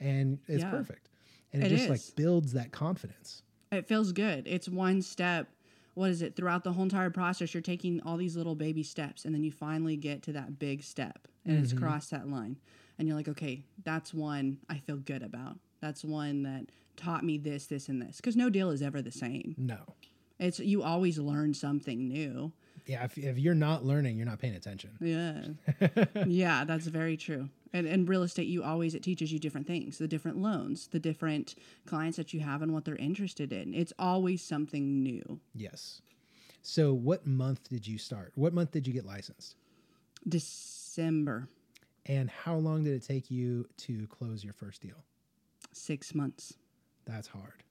[0.00, 0.70] and it's Yeah.
[0.70, 1.08] perfect,
[1.52, 1.90] and it, It just is.
[1.90, 3.42] like builds that confidence.
[3.70, 4.46] It feels good.
[4.46, 5.48] It's one step.
[5.94, 6.36] What is it?
[6.36, 9.52] Throughout the whole entire process, you're taking all these little baby steps, and then you
[9.52, 11.78] finally get to that big step, and it's Mhm.
[11.78, 12.58] crossed that line.
[12.98, 15.58] And you're like, okay, that's one I feel good about.
[15.80, 18.16] That's one that taught me this, this, and this.
[18.16, 19.54] Because no deal is ever the same.
[19.58, 19.96] No,
[20.38, 22.52] It's you always learn something new.
[22.86, 24.90] Yeah, if, if you're not learning, you're not paying attention.
[25.00, 27.48] Yeah, yeah, that's very true.
[27.72, 30.98] And in real estate, you always it teaches you different things, the different loans, the
[31.00, 31.54] different
[31.86, 33.72] clients that you have, and what they're interested in.
[33.72, 35.40] It's always something new.
[35.54, 36.02] Yes.
[36.60, 38.32] So, what month did you start?
[38.34, 39.56] What month did you get licensed?
[40.28, 41.48] December,
[42.06, 45.04] And how long did it take you to close your first deal?
[45.74, 46.54] six months.
[47.06, 47.62] That's hard.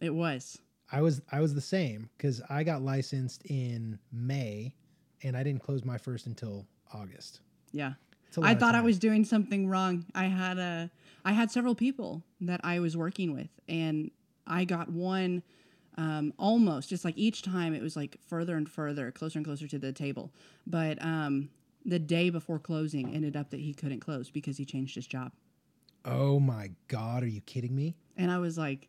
[0.00, 0.58] It was.
[0.90, 4.74] I was I was the same because I got licensed in May,
[5.22, 7.40] and I didn't close my first until August.
[7.72, 7.94] Yeah.
[8.28, 10.04] It's a lot I thought I was doing something wrong.
[10.14, 10.90] I had a
[11.24, 14.10] I had several people that I was working with and
[14.46, 15.42] I got one
[15.96, 19.66] um, almost just like each time it was like further and further, closer and closer
[19.66, 20.32] to the table.
[20.66, 21.50] But um,
[21.84, 25.32] the day before closing ended up that he couldn't close because he changed his job.
[26.04, 27.96] Oh my God, are you kidding me?
[28.16, 28.88] And I was like,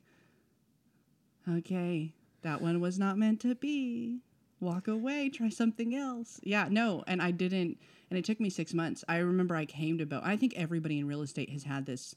[1.47, 4.19] okay, that one was not meant to be.
[4.61, 6.39] Walk away, try something else.
[6.43, 7.03] Yeah, no.
[7.07, 7.77] And I didn't,
[8.09, 9.05] and it took me six months.
[9.07, 10.19] I remember I came to Bo.
[10.21, 12.13] I think everybody in real estate has had this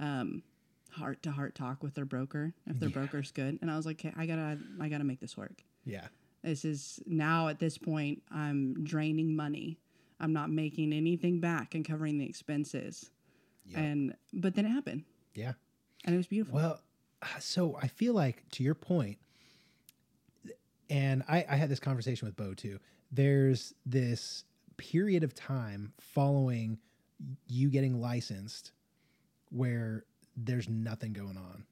[0.00, 0.42] um,
[0.90, 2.94] heart to heart talk with their broker if their Yeah.
[2.94, 3.58] broker's good.
[3.62, 5.62] And I was like, okay, I gotta, I gotta make this work.
[5.84, 6.08] Yeah.
[6.42, 9.78] This is now at this point, I'm draining money.
[10.18, 13.10] I'm not making anything back and covering the expenses.
[13.66, 13.80] Yeah.
[13.80, 15.52] And, but then it happened Yeah.
[16.04, 16.56] and it was beautiful.
[16.56, 16.80] Well,
[17.38, 19.18] so I feel like to your point,
[20.90, 22.78] and I, I had this conversation with Bo too.
[23.10, 24.44] There's this
[24.76, 26.78] period of time following
[27.46, 28.72] you getting licensed
[29.50, 30.04] where
[30.36, 31.64] there's nothing going on.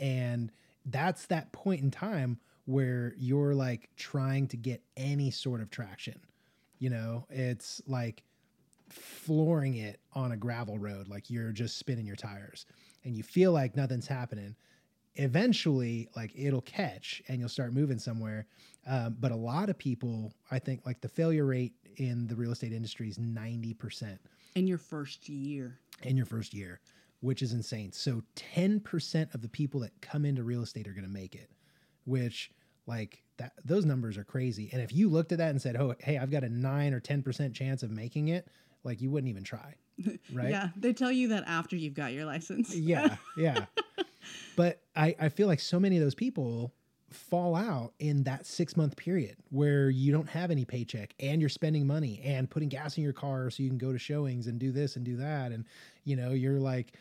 [0.00, 0.50] And
[0.84, 6.20] that's that point in time where you're like trying to get any sort of traction.
[6.78, 8.24] You know, it's like
[8.88, 12.66] flooring it on a gravel road, like you're just spinning your tires
[13.04, 14.56] and you feel like nothing's happening.
[15.16, 18.46] Eventually, like it'll catch and you'll start moving somewhere.
[18.86, 22.50] Um, but a lot of people, I think, like the failure rate in the real
[22.52, 24.18] estate industry is 90%
[24.54, 25.78] in your first year.
[26.02, 26.80] in your first year,
[27.20, 27.92] which is insane.
[27.92, 28.22] So
[28.56, 31.50] 10% of the people that come into real estate are going to make it,
[32.04, 32.50] which
[32.86, 34.70] like that those numbers are crazy.
[34.72, 37.00] And if you looked at that and said, "Oh, hey, I've got a 9 or
[37.00, 38.48] 10% chance of making it,"
[38.82, 39.74] like you wouldn't even try.
[40.32, 40.50] Right?
[40.50, 42.74] Yeah, they tell you that after you've got your license.
[42.74, 43.66] yeah, yeah.
[44.56, 46.72] But I, I feel like so many of those people
[47.12, 51.50] fall out in that six month period where you don't have any paycheck and you're
[51.50, 54.58] spending money and putting gas in your car so you can go to showings and
[54.58, 55.52] do this and do that.
[55.52, 55.64] And,
[56.04, 56.94] you know, you're like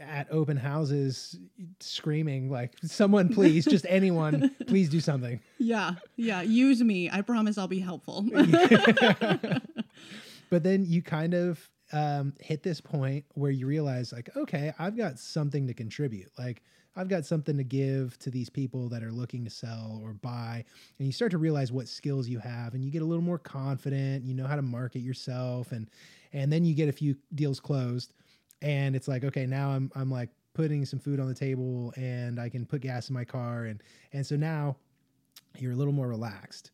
[0.00, 1.38] at open houses
[1.80, 5.38] screaming, like, someone please, just anyone, please do something.
[5.58, 6.40] yeah, yeah.
[6.40, 7.10] Use me.
[7.10, 8.24] I promise I'll be helpful.
[10.50, 14.96] but then you kind of um, hit this point where you realize like okay i've
[14.96, 16.62] got something to contribute like
[16.96, 20.64] i've got something to give to these people that are looking to sell or buy
[20.98, 23.38] and you start to realize what skills you have and you get a little more
[23.38, 25.88] confident you know how to market yourself and
[26.32, 28.14] and then you get a few deals closed
[28.60, 32.38] and it's like okay now i'm i'm like putting some food on the table and
[32.38, 34.76] i can put gas in my car and and so now
[35.58, 36.70] you're a little more relaxed.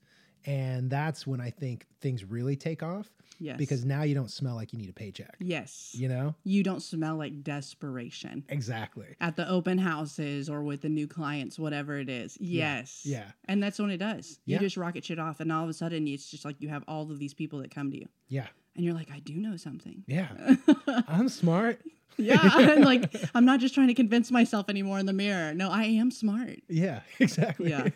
[0.46, 3.56] And that's when i think things really take off yes.
[3.58, 5.36] because now you don't smell like you need a paycheck.
[5.38, 6.34] yes, You know?
[6.44, 9.06] you don't smell like desperation Exactly.
[9.20, 12.36] at the open houses or with the new clients, whatever it is.
[12.40, 13.02] Yes.
[13.04, 13.24] Yeah.
[13.46, 14.38] And that's when it does.
[14.44, 14.60] You Yeah.
[14.60, 17.10] just rocket shit off, and all of a sudden, it's just like you have all
[17.10, 18.46] of these people that come to you, Yeah.
[18.76, 20.04] and you're like, I do know something.
[20.06, 20.28] Yeah.
[21.08, 21.80] I'm smart.
[22.16, 22.40] Yeah.
[22.58, 25.54] and like, I'm not just trying to convince myself anymore in the mirror.
[25.54, 26.58] No, I am smart.
[26.68, 27.70] Yeah, exactly.
[27.70, 27.88] Yeah.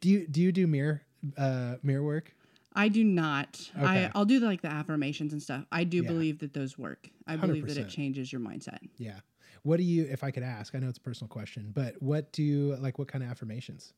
[0.00, 1.02] do you do you do mirror
[1.38, 2.34] uh mirror work?
[2.74, 3.70] I do not.
[3.76, 4.06] Okay.
[4.06, 5.64] I, I'll do like the affirmations and stuff.
[5.70, 6.08] I do Yeah.
[6.08, 7.08] believe that those work.
[7.26, 8.78] I believe that it changes your mindset.
[8.96, 9.20] Yeah.
[9.62, 10.74] What do you if I could ask?
[10.74, 13.92] I know it's a personal question, but what do you like what kind of affirmations?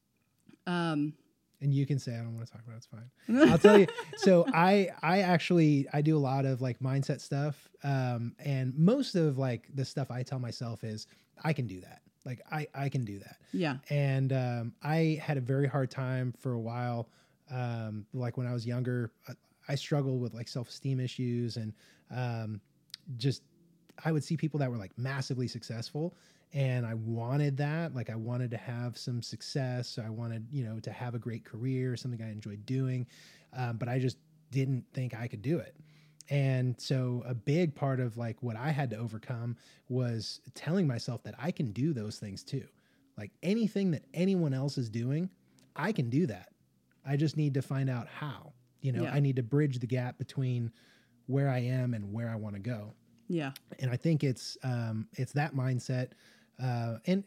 [0.66, 1.14] Um,
[1.60, 3.50] and you can say I don't want to talk about it, it's fine.
[3.50, 3.86] I'll tell you.
[4.18, 7.68] So I I actually I do a lot of like mindset stuff.
[7.82, 11.06] Um and most of like the stuff I tell myself is
[11.42, 12.02] I can do that.
[12.26, 13.36] Like I I can do that.
[13.52, 13.76] yeah.
[13.88, 17.08] And um I had a very hard time for a while
[17.50, 19.32] um like when I was younger I,
[19.68, 21.72] I struggled with like self-esteem issues and
[22.10, 22.60] um
[23.16, 23.42] just
[24.04, 26.14] I would see people that were like massively successful
[26.54, 27.94] and I wanted that.
[27.94, 29.98] Like I wanted to have some success.
[30.02, 33.06] I wanted, you know, to have a great career, something I enjoyed doing.
[33.52, 34.18] Um, but I just
[34.52, 35.76] didn't think I could do it.
[36.30, 39.56] And so a big part of like what I had to overcome
[39.88, 42.66] was telling myself that I can do those things too.
[43.18, 45.30] Like anything that anyone else is doing,
[45.76, 46.53] I can do that.
[47.06, 48.52] I just need to find out how.
[48.80, 49.12] You know, Yeah.
[49.14, 50.70] I need to bridge the gap between
[51.26, 52.92] where I am and where I want to go
[53.28, 53.52] Yeah.
[53.78, 56.10] and I think it's um, it's that mindset,
[56.62, 57.24] uh, and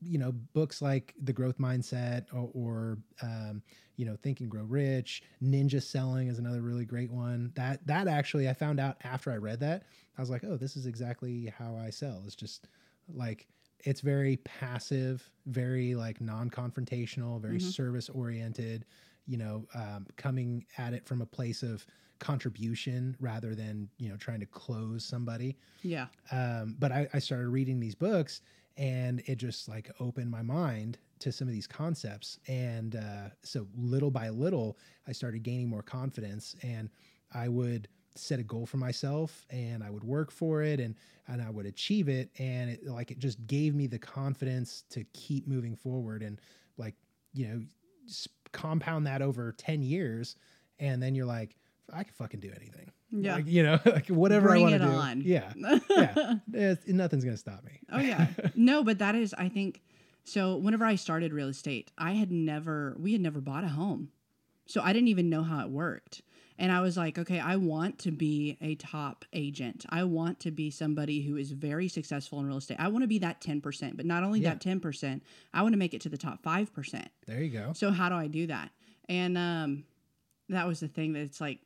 [0.00, 3.62] you know books like the Growth Mindset or, or um,
[3.96, 7.50] you know Think and Grow Rich, Ninja Selling is another really great one.
[7.56, 9.82] That that actually I found out after I read that
[10.16, 12.22] I was like, oh, this is exactly how I sell.
[12.26, 12.68] It's just
[13.12, 13.48] like
[13.84, 17.62] it's very passive, very like non-confrontational, very Mhm.
[17.72, 18.84] service oriented.
[19.26, 21.86] You know, um, coming at it from a place of
[22.18, 25.56] contribution rather than you know trying to close somebody.
[25.82, 26.06] Yeah.
[26.30, 28.40] um, but I, I started reading these books
[28.76, 32.38] and it just like opened my mind to some of these concepts.
[32.46, 36.88] And uh, so little by little i started gaining more confidence and
[37.34, 40.94] i would set a goal for myself and I would work for it and
[41.28, 42.30] and I would achieve it.
[42.38, 46.40] And it like it just gave me the confidence to keep moving forward and
[46.76, 46.94] like
[47.32, 47.62] you know
[48.06, 50.36] s- compound that over 10 years
[50.78, 51.56] and then you're like
[51.92, 52.90] I can fucking do anything.
[53.10, 53.34] Yeah.
[53.34, 54.94] Like, you know, like whatever Bring I want to do.
[54.94, 55.20] on.
[55.22, 55.52] Yeah.
[55.90, 56.34] Yeah.
[56.54, 57.80] It's- nothing's going to stop me.
[57.90, 58.28] Oh yeah.
[58.54, 59.82] no, but that is I think
[60.24, 64.10] so whenever I started real estate, I had never we had never bought a home.
[64.66, 66.22] So I didn't even know how it worked.
[66.58, 69.84] And I was like, okay, I want to be a top agent.
[69.88, 72.76] I want to be somebody who is very successful in real estate.
[72.78, 74.50] I want to be that 10%, but not only Yeah.
[74.54, 75.20] that 10%,
[75.54, 77.06] I want to make it to the top 5%.
[77.26, 77.72] There you go.
[77.74, 78.70] So how do I do that?
[79.08, 79.84] And um,
[80.48, 81.58] that was the thing that it's like,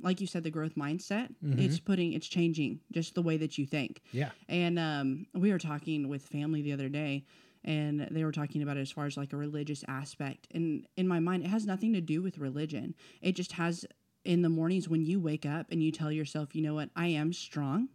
[0.00, 1.28] like you said, the growth mindset.
[1.44, 1.58] Mhm.
[1.60, 4.00] It's putting, it's changing just the way that you think.
[4.12, 4.30] Yeah.
[4.48, 7.24] And um, we were talking with family the other day,
[7.64, 10.48] and they were talking about it as far as like a religious aspect.
[10.52, 12.94] And in my mind, it has nothing to do with religion.
[13.20, 13.84] It just has
[14.24, 17.08] in the mornings when you wake up and you tell yourself, you know what, I
[17.08, 17.88] am strong,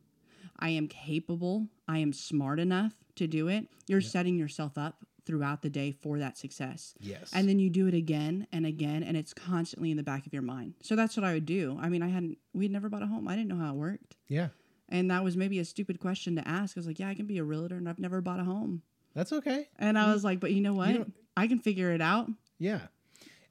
[0.59, 3.67] I am capable, I am smart enough to do it.
[3.87, 6.95] You're setting yourself up throughout the day for that success.
[6.99, 7.31] Yes.
[7.33, 10.33] And then you do it again and again, and it's constantly in the back of
[10.33, 10.73] your mind.
[10.81, 11.77] So that's what I would do.
[11.81, 13.27] I mean, I hadn't, we had never bought a home.
[13.27, 14.15] I didn't know how it worked.
[14.27, 14.49] yeah.
[14.89, 16.77] And that was maybe a stupid question to ask.
[16.77, 18.83] I was like, yeah, I can be a realtor and I've never bought a home.
[19.13, 19.67] That's okay.
[19.77, 20.93] And I was like, but you know what?
[20.93, 22.29] don't- I can figure it out.
[22.59, 22.81] Yeah.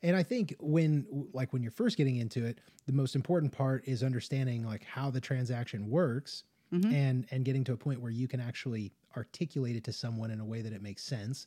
[0.02, 3.86] And I think when like when you're first getting into it, the most important part
[3.86, 6.92] is understanding like how the transaction works Mhm.
[6.92, 10.40] and and getting to a point where you can actually articulate it to someone in
[10.40, 11.46] a way that it makes sense.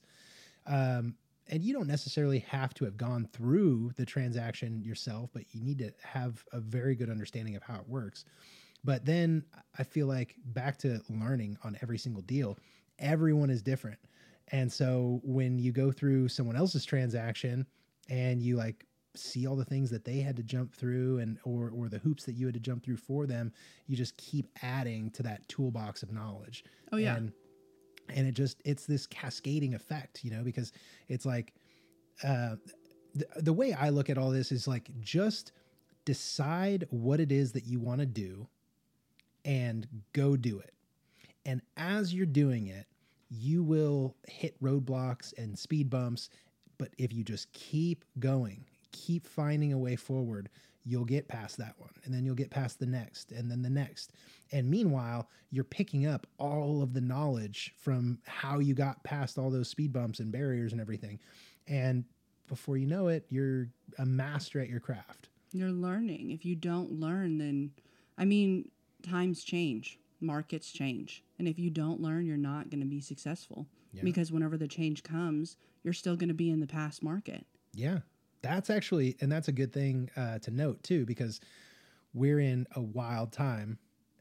[0.65, 1.15] Um
[1.47, 5.77] and you don't necessarily have to have gone through the transaction yourself, but you need
[5.79, 8.25] to have a very good understanding of how it works.
[8.83, 9.45] But then
[9.77, 12.57] I feel like back to learning on every single deal,
[12.99, 13.99] everyone is different.
[14.49, 17.65] And so when you go through someone else's transaction
[18.09, 21.71] and you like see all the things that they had to jump through and or
[21.75, 23.51] or the hoops that you had to jump through for them,
[23.87, 26.63] you just keep adding to that toolbox of knowledge.
[26.91, 27.15] Oh, yeah.
[27.15, 27.31] And
[28.09, 30.71] and it just it's this cascading effect, you know, because
[31.07, 31.53] it's like
[32.23, 32.55] uh
[33.15, 35.53] the, the way I look at all this is like just
[36.03, 38.47] decide what it is that you want to do
[39.43, 40.74] and go do it.
[41.45, 42.87] And as you're doing it,
[43.29, 46.29] you will hit roadblocks and speed bumps.
[46.77, 50.49] But if you just keep going, keep finding a way forward,
[50.83, 51.91] you'll get past that one.
[52.03, 54.11] And then you'll get past the next and then the next.
[54.51, 59.49] And meanwhile, you're picking up all of the knowledge from how you got past all
[59.49, 61.19] those speed bumps and barriers and everything.
[61.67, 62.05] And
[62.47, 65.29] before you know it, you're a master at your craft.
[65.51, 66.31] You're learning.
[66.31, 67.71] If you don't learn, then,
[68.17, 68.69] I mean,
[69.01, 71.23] times change, markets change.
[71.39, 73.67] And if you don't learn, you're not going to be successful.
[73.93, 74.01] Yeah.
[74.03, 77.45] Because whenever the change comes, you're still going to be in the past market.
[77.73, 77.99] Yeah,
[78.41, 81.39] that's actually, and that's a good thing uh, to note too, because
[82.13, 83.77] we're in a wild time.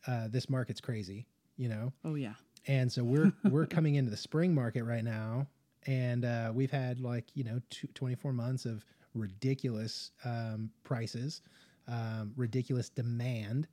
[0.07, 2.35] Uh, this market's crazy, you know, Oh, yeah.
[2.67, 5.47] and so we're we're coming into the spring market right now,
[5.87, 11.41] and uh, we've had like you know two, 24 months of ridiculous um, prices,
[11.89, 13.67] um, ridiculous demand,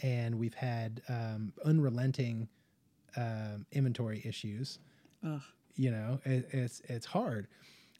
[0.00, 2.48] and we've had um, unrelenting
[3.16, 4.78] um, inventory issues.
[5.24, 5.40] Ugh.
[5.76, 7.46] you know it, it's it's hard.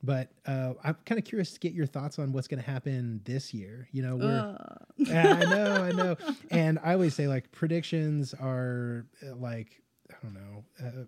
[0.05, 3.21] But uh, i'm kind of curious to get your thoughts on what's going to happen
[3.25, 3.89] this year.
[3.93, 4.59] You know we're.
[4.97, 6.17] Yeah, i know i know.
[6.51, 11.05] And i always say like predictions are uh, like i don't know uh,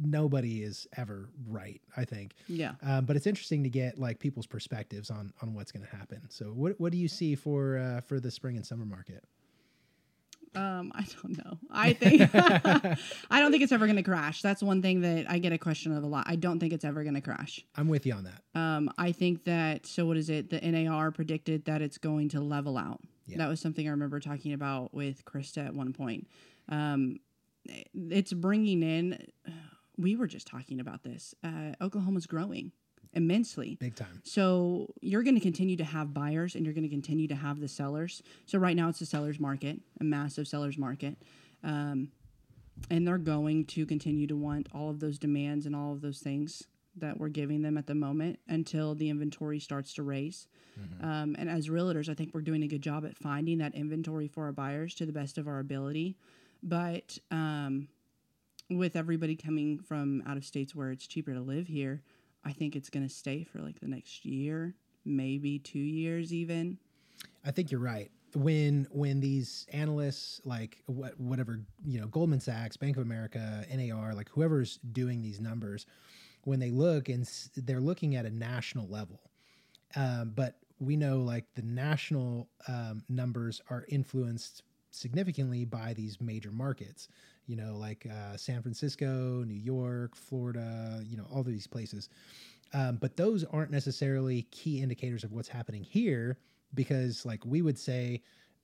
[0.00, 2.34] nobody is ever right i think.
[2.48, 2.72] Yeah.
[2.82, 6.22] um, but it's interesting to get like people's perspectives on on what's going to happen.
[6.28, 9.24] So what what do you see for uh, for the spring and summer market
[10.56, 11.58] Um, I don't know.
[11.70, 12.22] I think
[13.30, 14.42] I don't think it's ever going to crash.
[14.42, 16.24] That's one thing that I get a question of a lot.
[16.28, 17.64] I don't think it's ever going to crash.
[17.76, 20.50] i'm with you on that Um, I think that so what is it?
[20.50, 23.00] The NAR predicted that it's going to level out.
[23.26, 23.38] Yeah.
[23.38, 26.26] That was something I remember talking about with Krista at one point.
[26.68, 27.18] Um,
[27.94, 29.26] it's bringing in.
[29.98, 31.34] We were just talking about this.
[31.42, 32.70] Uh, Oklahoma's growing
[33.16, 33.76] immensely.
[33.80, 37.26] big time So you're going to continue to have buyers and you're going to continue
[37.28, 38.22] to have the sellers.
[38.44, 41.16] So right now it's a seller's market, a massive seller's market.
[41.64, 42.12] Um,
[42.90, 46.18] and they're going to continue to want all of those demands and all of those
[46.18, 46.62] things
[46.98, 50.46] that we're giving them at the moment until the inventory starts to raise.
[51.02, 54.28] Um, and as realtors, I think we're doing a good job at finding that inventory
[54.28, 56.16] for our buyers to the best of our ability.
[56.62, 57.88] But um,
[58.70, 62.02] with everybody coming from out of states where it's cheaper to live here,
[62.46, 66.78] I think it's going to stay for like the next year, maybe two years, even.
[67.44, 68.10] I think you're right.
[68.34, 74.14] When when these analysts like what whatever you know Goldman Sachs, Bank of America, NAR,
[74.14, 75.86] like whoever's doing these numbers,
[76.44, 79.20] when they look and s- they're looking at a national level,
[79.96, 86.50] um, but we know like the national um, numbers are influenced significantly by these major
[86.52, 87.08] markets
[87.46, 92.08] you know like uh, san francisco new york florida you know all these places.
[92.74, 96.38] Um, but those aren't necessarily key indicators of what's happening here
[96.74, 98.22] because like we would say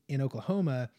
[0.08, 0.90] in oklahoma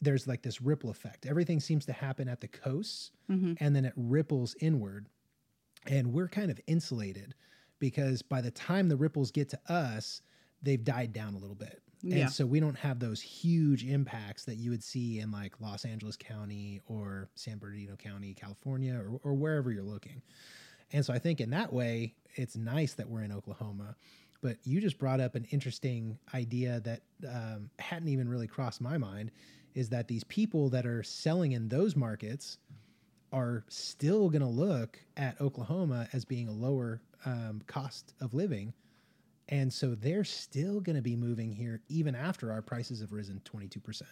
[0.00, 1.26] there's like this ripple effect.
[1.26, 5.08] Everything seems to happen at the coasts hmm and then it ripples inward.
[5.86, 7.34] And we're kind of insulated
[7.80, 10.22] because by the time the ripples get to us
[10.62, 12.16] they've died down a little bit Yeah.
[12.16, 15.84] and so we don't have those huge impacts that you would see in like los
[15.84, 20.22] angeles county or san bernardino county california or, or wherever you're looking
[20.92, 23.96] and so i think in that way it's nice that we're in oklahoma
[24.42, 28.96] but you just brought up an interesting idea that um, hadn't even really crossed my
[28.96, 29.30] mind
[29.74, 32.58] is that these people that are selling in those markets
[33.32, 38.72] are still going to look at Oklahoma as being a lower um, cost of living.
[39.48, 43.40] And so they're still going to be moving here even after our prices have risen
[43.44, 44.02] 22%.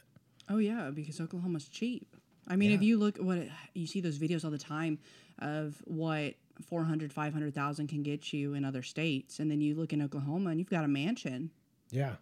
[0.49, 2.17] Oh yeah, because Oklahoma's cheap.
[2.49, 4.99] I mean, if you look at what it, you see those videos all the time
[5.41, 6.35] of what
[6.65, 10.61] 400, 500,000 can get you in other states and then you look in Oklahoma and
[10.61, 11.51] you've got a mansion.
[11.91, 12.15] Yeah.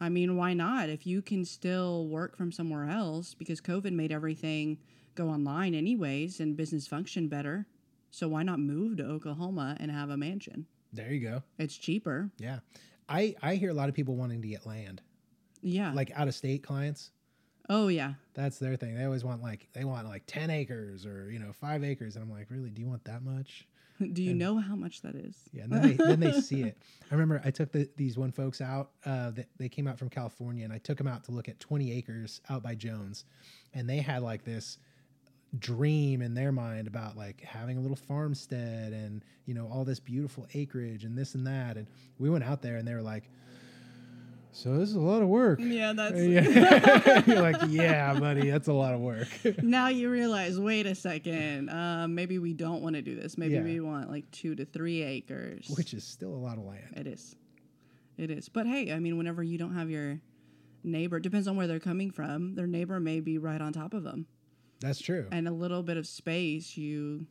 [0.00, 0.88] I mean, why not?
[0.88, 4.78] If you can still work from somewhere else because COVID made everything
[5.14, 7.66] go online anyways and business function better.
[8.10, 10.66] So why not move to Oklahoma and have a mansion?
[10.92, 11.42] There you go.
[11.58, 12.30] It's cheaper.
[12.38, 12.60] Yeah.
[13.08, 15.02] I, I hear a lot of people wanting to get land,
[15.62, 15.92] Yeah.
[15.92, 17.10] like out of state clients.
[17.68, 18.14] oh yeah.
[18.34, 18.94] That's their thing.
[18.96, 22.16] They always want like, they want like 10 acres or, you know, five acres.
[22.16, 22.70] And I'm like, really?
[22.70, 23.66] Do you want that much?
[24.12, 25.36] Do you And- know how much that is?
[25.52, 26.78] Yeah, and then they, then they see it.
[27.10, 28.90] I remember I took the, these one folks out.
[29.04, 31.60] Uh, that they came out from California, and I took them out to look at
[31.60, 33.24] 20 acres out by Jones,
[33.74, 34.78] and they had like this
[35.58, 39.98] dream in their mind about like having a little farmstead and you know all this
[40.00, 41.76] beautiful acreage and this and that.
[41.76, 41.86] And
[42.18, 43.28] we went out there, and they were like,
[44.52, 47.22] "So this is a lot of work." Yeah, that's Yeah.
[47.26, 49.28] You're like, "Yeah, buddy, that's a lot of work."
[49.62, 53.36] now you realize, wait a second, um, maybe we don't want to do this.
[53.36, 53.62] Maybe Yeah.
[53.62, 55.68] we want like two to three acres.
[55.76, 56.94] Which is still a lot of land.
[56.96, 57.34] it is.
[58.16, 58.48] It is.
[58.48, 60.20] But hey, I mean, whenever you don't have your
[60.84, 62.54] neighbor, it depends on where they're coming from.
[62.54, 64.26] Their neighbor may be right on top of them.
[64.80, 65.26] That's true.
[65.30, 67.26] And a little bit of space, you,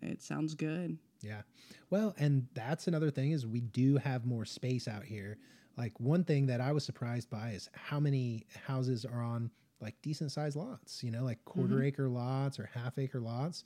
[0.00, 0.98] it sounds good.
[1.20, 1.42] Yeah.
[1.90, 5.38] Well, and that's another thing is we do have more space out here.
[5.76, 9.50] Like one thing that I was surprised by is how many houses are on
[9.80, 11.84] like decent sized lots, you know, like quarter mm-hmm.
[11.84, 13.64] acre lots or half acre lots.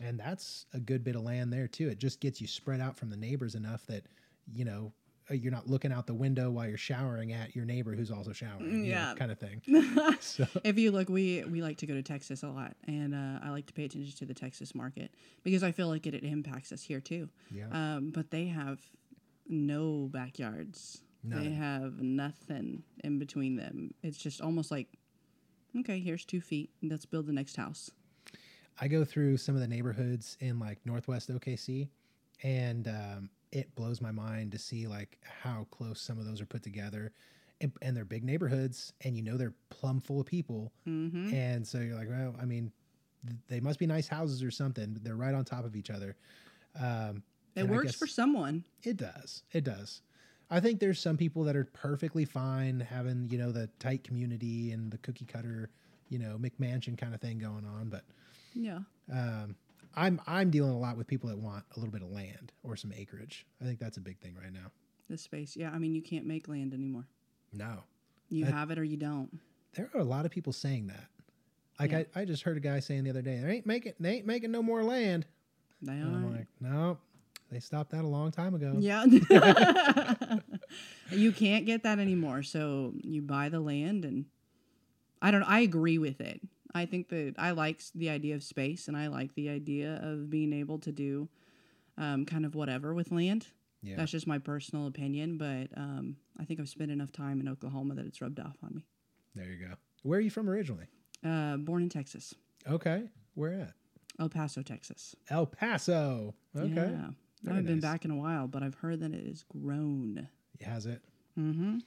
[0.00, 1.88] And that's a good bit of land there too.
[1.88, 4.04] It just gets you spread out from the neighbors enough that,
[4.52, 4.92] you know,
[5.30, 8.84] you're not looking out the window while you're showering at your neighbor who's also showering,
[8.84, 9.14] you know, Yeah.
[9.16, 9.60] kind of thing.
[10.20, 13.40] So if you look, we we like to go to Texas a lot, and uh,
[13.42, 15.10] I like to pay attention to the Texas market
[15.42, 17.28] because I feel like it, it impacts us here too.
[17.50, 18.80] yeah, Um, but they have
[19.48, 21.02] no backyards.
[21.28, 23.92] They have nothing in between them.
[24.04, 24.86] It's just almost like,
[25.80, 26.70] okay, here's two feet.
[26.84, 27.90] Let's build the next house.
[28.80, 31.88] I go through some of the neighborhoods in like Northwest OKC,
[32.44, 36.46] and um, it blows my mind to see like how close some of those are
[36.46, 37.12] put together,
[37.60, 41.66] and, and they're big neighborhoods, and you know they're plumb full of people, hmm and
[41.66, 42.70] so you're like, well, I mean,
[43.26, 44.98] th- they must be nice houses or something.
[45.02, 46.16] They're right on top of each other.
[46.78, 47.22] Um,
[47.54, 48.64] It and works for someone.
[48.82, 49.42] it does.
[49.52, 50.02] It does.
[50.50, 54.70] I think there's some people that are perfectly fine having, you know, the tight community
[54.72, 55.70] and the cookie cutter,
[56.08, 57.88] you know, McMansion kind of thing going on.
[57.88, 58.04] But
[58.54, 58.80] Yeah.
[59.10, 59.56] um,
[59.96, 62.76] I'm I'm dealing a lot with people that want a little bit of land or
[62.76, 63.46] some acreage.
[63.60, 64.70] I think that's a big thing right now.
[65.08, 65.56] The space.
[65.56, 65.70] Yeah.
[65.70, 67.06] I mean, you can't make land anymore.
[67.52, 67.84] No,
[68.28, 69.38] You That- have it or you don't.
[69.74, 71.06] there are a lot of people saying that.
[71.80, 72.02] Like Yeah.
[72.14, 74.26] I, I just heard a guy saying the other day, they ain't making they ain't
[74.26, 75.26] making no more land.
[75.82, 76.98] They And I'm like, no,
[77.50, 78.74] they stopped that a long time ago.
[78.78, 79.04] Yeah.
[81.10, 82.42] you can't get that anymore.
[82.42, 84.26] So you buy the land and
[85.22, 86.40] I don't I agree with it.
[86.74, 90.30] I think that I like the idea of space and I like the idea of
[90.30, 91.28] being able to do
[91.98, 93.46] um, kind of whatever with land.
[93.82, 93.96] Yeah.
[93.96, 97.94] That's just my personal opinion, but um, I think I've spent enough time in Oklahoma
[97.94, 98.84] that it's rubbed off on me.
[99.34, 99.74] There you go.
[100.02, 100.86] Where are you from originally?
[101.24, 102.34] Uh, born in Texas,
[102.68, 103.04] Okay.
[103.34, 103.72] Where at?
[104.18, 105.14] El Paso, Texas.
[105.30, 106.34] El Paso.
[106.56, 106.74] Okay.
[106.74, 107.10] Yeah.
[107.46, 110.26] I haven't been back in a while, but I've heard that it is grown.
[110.60, 111.02] Has it?
[111.38, 111.78] Mm-hmm.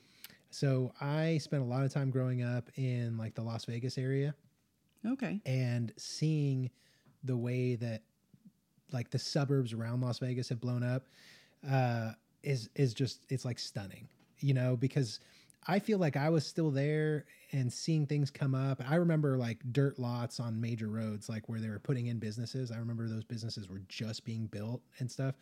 [0.51, 4.35] So I spent a lot of time growing up in like the Las Vegas area
[5.05, 5.41] Okay.
[5.45, 6.69] and seeing
[7.23, 8.01] the way that
[8.91, 11.05] like the suburbs around Las Vegas have blown up
[11.69, 12.11] uh,
[12.43, 14.07] is is just it's like stunning,
[14.39, 15.19] you know, because
[15.67, 18.81] I feel like I was still there and seeing things come up.
[18.87, 22.71] I remember like dirt lots on major roads, like where they were putting in businesses.
[22.71, 25.35] I remember those businesses were just being built and stuff.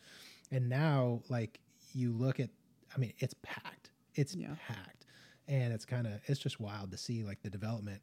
[0.50, 1.60] And now, like
[1.94, 2.50] you look at,
[2.94, 3.90] I mean, it's packed.
[4.14, 4.54] It's Yeah.
[4.66, 5.06] packed,
[5.46, 8.02] and it's kind of it's just wild to see like the development.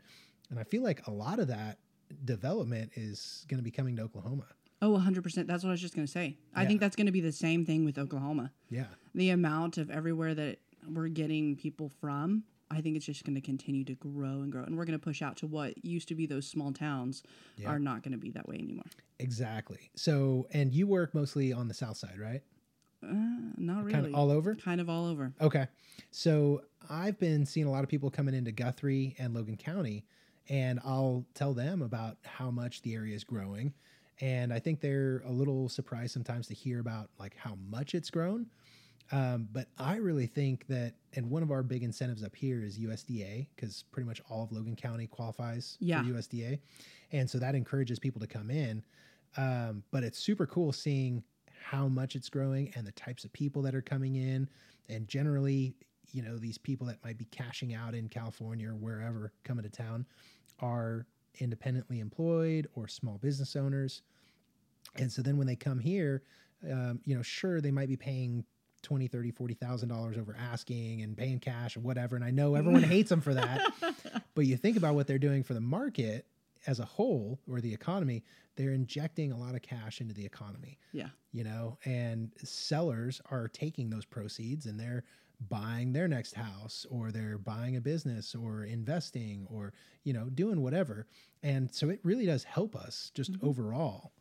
[0.49, 1.79] And I feel like a lot of that
[2.23, 4.45] development is going to be coming to Oklahoma.
[4.81, 5.47] Oh, 100%.
[5.47, 6.37] That's what I was just going to say.
[6.53, 6.67] I Yeah.
[6.67, 8.51] think that's going to be the same thing with Oklahoma.
[8.69, 8.85] Yeah,
[9.15, 13.41] The amount of everywhere that we're getting people from, I think it's just going to
[13.41, 14.63] continue to grow and grow.
[14.63, 17.23] And we're going to push out to what used to be those small towns
[17.57, 17.69] Yeah.
[17.69, 18.85] are not going to be that way anymore.
[19.17, 19.89] exactly.
[19.95, 22.41] So, and you work mostly on the south side, right?
[23.01, 23.13] Uh,
[23.57, 23.93] not really.
[23.93, 24.55] Kind of all over.
[24.55, 25.31] kind of all over.
[25.39, 25.67] Okay.
[26.11, 30.05] So I've been seeing a lot of people coming into Guthrie and Logan County,
[30.49, 33.73] and I'll tell them about how much the area is growing.
[34.21, 38.09] And I think they're a little surprised sometimes to hear about like how much it's
[38.09, 38.47] grown.
[39.11, 42.79] Um, but I really think that, and one of our big incentives up here is
[42.79, 46.01] USDA because pretty much all of Logan County qualifies Yeah.
[46.01, 46.59] for USDA.
[47.11, 48.83] And so that encourages people to come in.
[49.37, 51.23] Um, but it's super cool seeing
[51.61, 54.49] how much it's growing and the types of people that are coming in.
[54.89, 55.75] And generally,
[56.11, 59.69] you know, these people that might be cashing out in California or wherever coming to
[59.69, 60.05] town
[60.59, 61.05] are
[61.39, 64.01] independently employed or small business owners.
[64.95, 66.23] And so then when they come here,
[66.71, 68.45] um, you know, sure, they might be paying
[68.83, 72.15] 20, 30, 40,000 dollars over asking and paying cash or whatever.
[72.15, 73.73] And I know everyone hates them for that.
[74.35, 76.25] But you think about what they're doing for the market
[76.67, 78.23] as a whole or the economy,
[78.55, 81.09] they're injecting a lot of cash into the economy, Yeah.
[81.31, 85.03] you know, and sellers are taking those proceeds and they're
[85.49, 89.73] buying their next house or they're buying a business or investing or,
[90.03, 91.07] you know, doing whatever.
[91.43, 94.11] And so it really does help us just overall.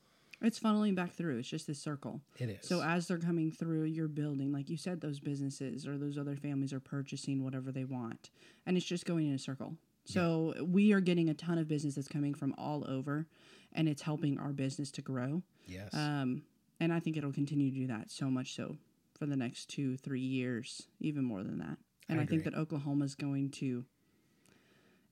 [0.43, 1.39] It's funneling back through.
[1.39, 2.21] It's just this circle.
[2.39, 2.69] It is.
[2.69, 6.37] So as they're coming through your building, like you said, those businesses or those other
[6.37, 8.31] families are purchasing whatever they want,
[8.67, 9.77] and it's just going in a circle.
[10.07, 13.27] So we are getting a ton of business that's coming from all over,
[13.73, 15.43] and it's helping our business to grow.
[15.67, 15.95] yes.
[15.95, 16.43] Um,
[16.81, 18.77] and I think it'll continue to do that so much so
[19.19, 21.79] for the next two, three years, even more than that.
[22.09, 23.85] And I I, think that Oklahoma is going to,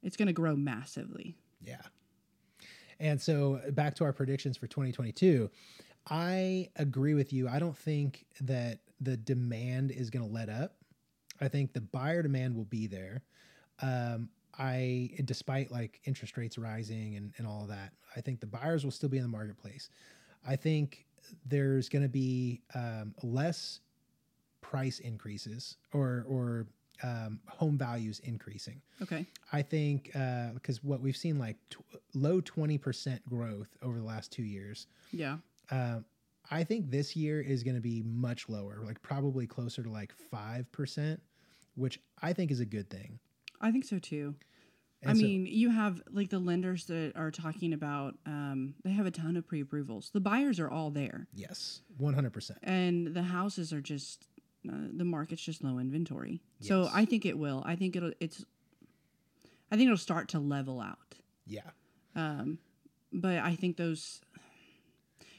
[0.03, 1.37] it's going to grow massively.
[1.65, 1.83] Yeah.
[3.01, 5.51] And so back to our predictions for 2022,
[6.09, 7.49] I agree with you.
[7.49, 10.77] I don't think that the demand is going to let up.
[11.41, 13.23] I think the buyer demand will be there.
[13.81, 14.29] Um,
[14.59, 18.85] I, despite like interest rates rising and, and all of that, I think the buyers
[18.85, 19.89] will still be in the marketplace.
[20.47, 21.07] I think
[21.47, 23.81] there's going to be um, less
[24.73, 26.67] price increases or or
[27.03, 28.81] um, home values increasing.
[29.03, 29.27] Okay.
[29.53, 30.11] I think
[30.55, 31.81] because what we've seen like tw-
[32.15, 34.87] low twenty percent growth over the last two years.
[35.13, 35.37] Yeah.
[35.71, 36.05] Um,
[36.51, 40.13] I think this year is going to be much lower, like probably closer to like
[40.31, 41.21] five percent,
[41.77, 43.19] which I think is a good thing.
[43.61, 44.35] I think so too.
[45.05, 49.07] I so- mean, you have like the lenders that are talking about, um, they have
[49.07, 50.11] a ton of pre approvals.
[50.13, 52.59] The buyers are all there, yes, one hundred percent.
[52.63, 54.29] and the houses are just,
[54.69, 56.41] uh, the market's just low inventory.
[56.61, 57.63] So I think it will.
[57.67, 58.45] I think it'll, it's,
[59.71, 61.17] I think it'll start to level out.
[61.47, 61.71] Yeah,
[62.15, 62.59] Um,
[63.13, 64.21] but I think those,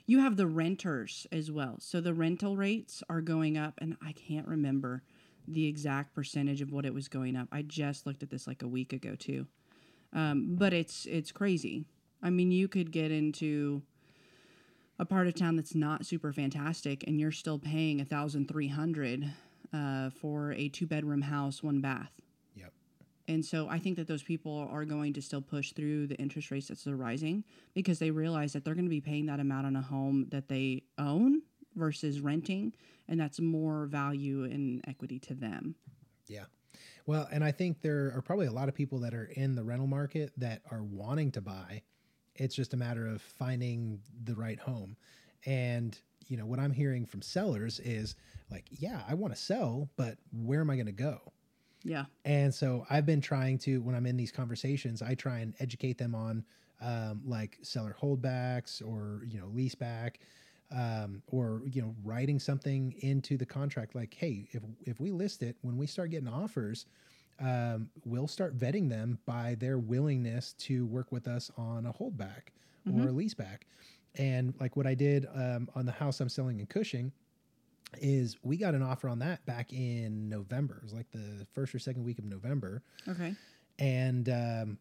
[0.05, 1.77] you have the renters as well.
[1.79, 5.03] So the rental rates are going up, and I can't remember
[5.47, 7.47] the exact percentage of what it was going up.
[7.51, 9.47] I just looked at this like a week ago too.
[10.13, 11.85] Um, but it's it's crazy.
[12.21, 13.81] I mean, you could get into
[14.99, 18.67] a part of town that's not super fantastic, and you're still paying a thousand three
[18.67, 19.31] hundred
[19.73, 22.11] uh, for a two bedroom house, one bath.
[22.55, 22.71] yep,
[23.27, 26.51] And so I think that those people are going to still push through the interest
[26.51, 29.75] rates that's rising because they realize that they're going to be paying that amount on
[29.75, 31.41] a home that they own
[31.75, 32.73] versus renting,
[33.07, 35.75] and that's more value and equity to them.
[36.27, 36.45] yeah.
[37.05, 39.63] Well, and I think there are probably a lot of people that are in the
[39.63, 41.81] rental market that are wanting to buy.
[42.35, 44.97] It's just a matter of finding the right home.
[45.45, 48.15] And, you know, what I'm hearing from sellers is
[48.49, 51.33] like, yeah, I want to sell, but where am I going to go?
[51.83, 55.53] Yeah, And so I've been trying to, when I'm in these conversations, I try and
[55.59, 56.45] educate them on
[56.79, 60.19] um, like seller holdbacks or, you know, lease back.
[60.71, 65.43] Um, or you know, writing something into the contract like, "Hey, if if we list
[65.43, 66.87] it, when we start getting offers,
[67.39, 72.51] um, we'll start vetting them by their willingness to work with us on a holdback
[72.87, 73.65] or a lease back."
[74.15, 77.11] And like what I did um, on the house I'm selling in Cushing,
[77.99, 80.77] is we got an offer on that back in November.
[80.77, 83.35] It was like the first or second week of November, okay,
[83.79, 84.77] and um,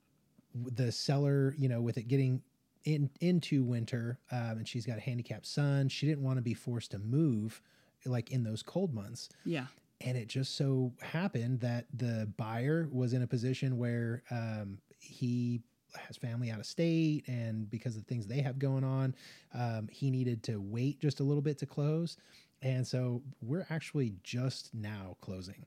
[0.55, 2.43] the seller, you know, with it getting
[2.85, 6.55] in into winter, um, and she's got a handicapped son, she didn't want to be
[6.55, 7.63] forced to move,
[8.05, 9.29] like in those cold months.
[9.45, 9.67] yeah,
[10.05, 15.61] And it just so happened that the buyer was in a position where um, he
[15.97, 19.15] has family out of state, and because of the things they have going on,
[19.55, 22.17] um, he needed to wait just a little bit to close.
[22.63, 25.67] And so we're actually just now closing.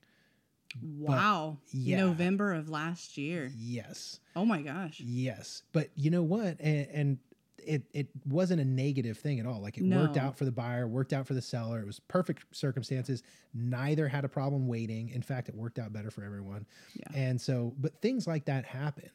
[0.81, 1.57] Wow.
[1.71, 1.97] yeah.
[1.97, 3.51] November of last year.
[3.55, 4.19] Yes.
[4.36, 4.99] Oh my gosh.
[4.99, 6.59] Yes, but you know what?
[6.59, 7.17] And, and
[7.66, 9.61] it it wasn't a negative thing at all.
[9.61, 11.80] Like it worked out for the buyer, worked out for the seller.
[11.80, 13.24] It was perfect circumstances.
[13.53, 15.09] Neither had a problem waiting.
[15.09, 16.66] In fact, it worked out better for everyone.
[16.93, 17.07] Yeah.
[17.13, 19.09] And so, but things like that happen,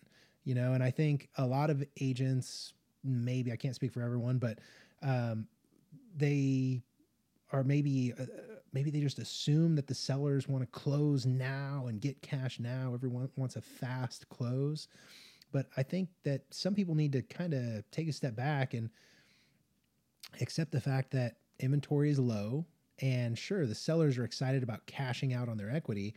[0.44, 0.72] you know.
[0.72, 2.72] And I think a lot of agents,
[3.04, 4.58] maybe I can't speak for everyone, but
[5.02, 5.46] um,
[6.16, 6.82] they
[7.52, 8.24] are maybe uh,
[8.72, 12.92] maybe they just assume that the sellers want to close now and get cash now.
[12.94, 14.88] Everyone wants a fast close.
[15.52, 18.90] But I think that some people need to kind of take a step back and
[20.40, 22.66] accept the fact that inventory is low.
[23.02, 26.14] And sure, the sellers are excited about cashing out on their equity,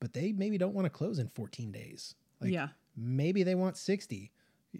[0.00, 2.14] but they maybe don't want to close in 14 days.
[2.40, 2.68] Like yeah.
[2.96, 4.32] maybe they want 60,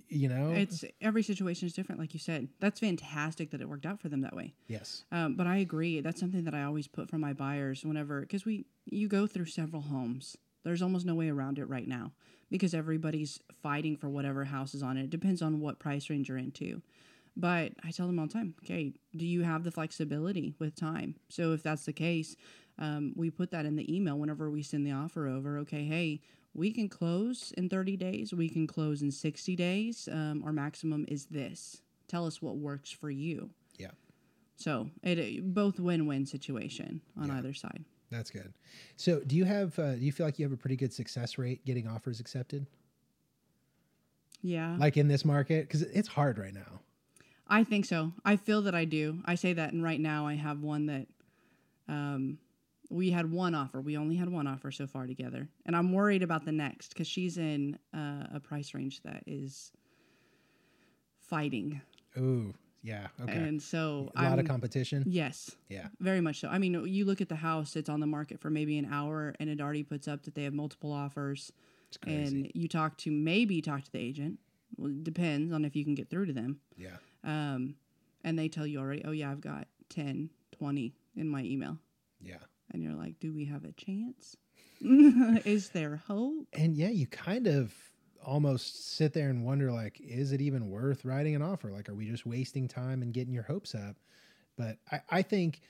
[0.09, 0.51] you know?
[0.51, 2.49] It's every situation is different, like you said.
[2.61, 4.55] That's fantastic that it worked out for them that way.
[4.67, 5.05] yes.
[5.13, 6.01] Um, but I agree.
[6.01, 9.47] That's something that I always put for my buyers whenever, because we you go through
[9.47, 10.37] several homes.
[10.65, 12.13] There's almost no way around it right now
[12.51, 15.05] because everybody's fighting for whatever house is on it.
[15.05, 16.83] It depends on what price range you're into.
[17.37, 21.17] But I tell them all the time, okay, do you have the flexibility with time?
[21.29, 22.37] So if that's the case,
[22.79, 25.59] um, we put that in the email whenever we send the offer over.
[25.59, 26.21] Okay, hey,
[26.55, 28.33] we can close in 30 days.
[28.33, 30.09] We can close in 60 days.
[30.11, 31.83] Um, our maximum is this.
[32.07, 33.51] Tell us what works for you.
[33.79, 33.91] Yeah.
[34.57, 37.39] So it both win-win situation on Yeah.
[37.39, 37.85] either side.
[38.15, 38.55] That's good.
[38.97, 39.77] So, do you have?
[39.79, 42.67] Uh, do you feel like you have a pretty good success rate getting offers accepted,
[44.41, 45.67] Yeah, like in this market?
[45.67, 46.81] Because it's hard right now.
[47.49, 48.13] I think so.
[48.25, 49.19] I feel that I do.
[49.25, 51.07] I say that, and right now I have one that,
[51.89, 52.39] um,
[52.89, 53.81] we had one offer.
[53.81, 57.09] We only had one offer so far together, and I'm worried about the next because
[57.09, 59.73] she's in uh, a price range that is
[61.19, 61.81] fighting,
[62.17, 62.55] Ooh,
[62.85, 63.09] yeah.
[63.21, 63.33] Okay.
[63.33, 65.03] and so a lot I'm, of competition.
[65.07, 65.89] Yes, Yeah.
[65.99, 66.49] very much so.
[66.49, 69.35] I mean, you look at the house; it's on the market for maybe an hour,
[69.41, 71.51] and it already puts up that they have multiple offers.
[71.89, 72.23] It's crazy.
[72.43, 74.39] and you talk to maybe talk to the agent.
[74.77, 76.61] Well, it depends on if you can get through to them.
[76.77, 76.97] yeah.
[77.25, 77.77] Um,
[78.23, 81.79] and they tell you already, oh yeah, I've got 10, 20 in my email.
[82.21, 82.39] Yeah.
[82.71, 84.37] And you're like, do we have a chance?
[84.81, 86.47] Is there hope?
[86.53, 87.73] And yeah, you kind of
[88.25, 91.71] almost sit there and wonder like, is it even worth writing an offer?
[91.71, 93.97] Like, are we just wasting time and getting your hopes up?
[94.57, 95.61] But I, I think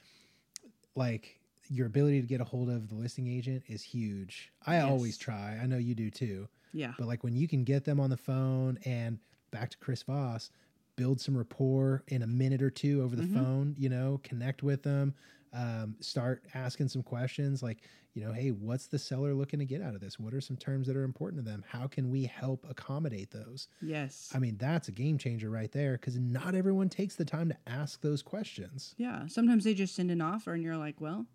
[0.96, 4.52] like your ability to get a hold of the listing agent is huge.
[4.66, 4.90] I Yes.
[4.90, 5.58] always try.
[5.62, 6.48] I know you do too.
[6.72, 6.92] Yeah.
[6.98, 9.18] But like when you can get them on the phone and
[9.50, 10.50] back to Chris Voss,
[10.96, 13.34] build some rapport in a minute or two over the Mhm.
[13.34, 15.14] phone, you know, connect with them,
[15.54, 17.82] um, start asking some questions like,
[18.14, 20.18] you know, hey, what's the seller looking to get out of this?
[20.18, 21.64] What are some terms that are important to them?
[21.68, 23.68] How can we help accommodate those?
[23.80, 24.30] Yes.
[24.34, 27.56] I mean, that's a game changer right there because not everyone takes the time to
[27.66, 28.94] ask those questions.
[28.98, 29.26] yeah.
[29.26, 31.26] Sometimes they just send an offer and you're like, well,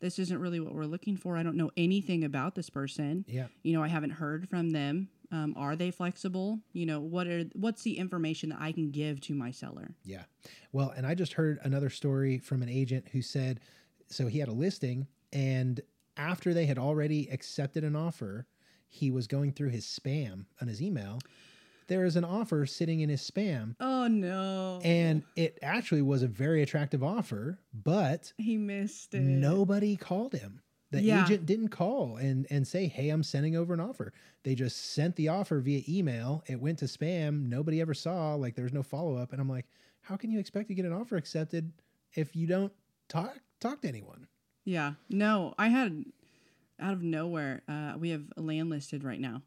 [0.00, 1.36] this isn't really what we're looking for.
[1.36, 3.24] I don't know anything about this person.
[3.28, 3.46] Yeah.
[3.62, 5.08] You know, I haven't heard from them.
[5.34, 6.60] Um, are they flexible?
[6.72, 9.94] You know, what are what's the information that I can give to my seller?
[10.04, 10.22] Yeah.
[10.72, 13.58] Well, and I just heard another story from an agent who said
[14.08, 15.80] so he had a listing and
[16.16, 18.46] after they had already accepted an offer,
[18.88, 21.18] he was going through his spam on his email.
[21.88, 24.80] There is an offer sitting in his spam Oh no.
[24.84, 29.20] and it actually was a very attractive offer, but he missed it.
[29.20, 30.60] nobody called him.
[30.96, 31.24] The Yeah.
[31.24, 35.16] agent didn't call and and say, "Hey, I'm sending over an offer." They just sent
[35.16, 36.44] the offer via email.
[36.46, 37.48] It went to spam.
[37.48, 38.34] Nobody ever saw.
[38.34, 39.32] Like there was no follow up.
[39.32, 39.66] And I'm like,
[40.02, 41.72] how can you expect to get an offer accepted
[42.14, 42.72] if you don't
[43.08, 44.26] talk talk to anyone?
[44.64, 44.94] Yeah.
[45.08, 46.04] No, I had
[46.80, 47.62] out of nowhere.
[47.68, 49.42] Uh, we have a land listed right now,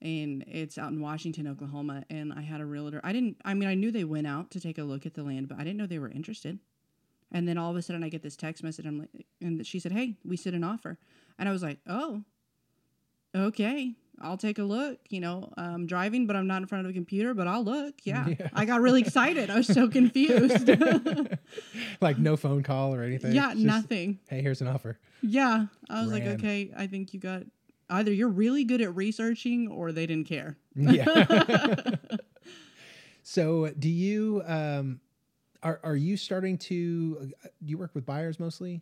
[0.00, 2.04] and it's out in Washington, Oklahoma.
[2.08, 3.00] And I had a realtor.
[3.04, 3.36] I didn't.
[3.44, 5.58] I mean, I knew they went out to take a look at the land, but
[5.58, 6.58] I didn't know they were interested.
[7.30, 8.86] And then all of a sudden, I get this text message.
[8.86, 10.98] I'm like, and she said, "Hey, we sent an offer,"
[11.38, 12.22] and I was like, "Oh,
[13.34, 14.98] okay." I'll take a look.
[15.10, 17.94] You know, I'm driving, but I'm not in front of a computer, but I'll look.
[18.04, 18.26] Yeah.
[18.26, 18.48] Yeah.
[18.54, 19.50] I got really excited.
[19.50, 20.68] I was so confused.
[22.00, 23.32] like no phone call or anything.
[23.32, 24.18] yeah, just, nothing.
[24.28, 24.98] Hey, here's an offer.
[25.22, 25.66] Yeah.
[25.90, 27.42] I was like, okay, I think you got
[27.90, 30.56] either you're really good at researching or they didn't care.
[30.74, 31.04] Yeah.
[33.22, 35.00] so, do you um
[35.62, 38.80] are are you starting to uh, do you work with buyers mostly?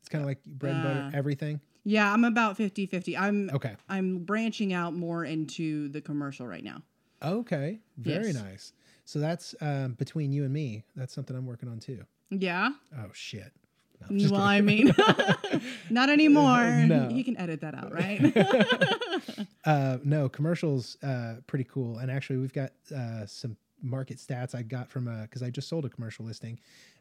[0.00, 1.60] It's kind of like bread and butter, Uh, everything.
[1.84, 3.18] Yeah, I'm about 50-50.
[3.18, 3.74] I'm Okay.
[3.88, 6.82] I'm branching out more into the commercial right now.
[7.22, 7.80] Okay.
[7.98, 8.34] Very Yes.
[8.42, 8.72] nice.
[9.04, 10.84] So that's um, between you and me.
[10.96, 12.04] That's something I'm working on too.
[12.30, 12.70] Yeah.
[12.96, 13.52] Oh shit.
[14.08, 14.40] No, well.
[14.40, 14.94] I mean,
[15.90, 16.64] not anymore.
[16.86, 17.10] No.
[17.10, 19.46] You can edit that out, right?
[19.66, 21.98] uh, no, commercials uh, pretty cool.
[21.98, 25.68] And actually, we've got uh, some market stats I got from a because I just
[25.68, 26.58] sold a commercial listing,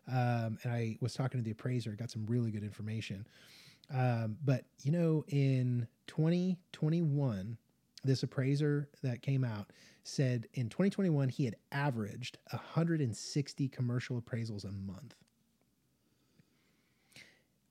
[0.07, 1.91] um, and I was talking to the appraiser.
[1.91, 3.25] Got some really good information.
[3.93, 7.57] Um, but you know, in 2021,
[8.03, 9.71] this appraiser that came out
[10.03, 15.15] said in 2021 he had averaged 160 commercial appraisals a month,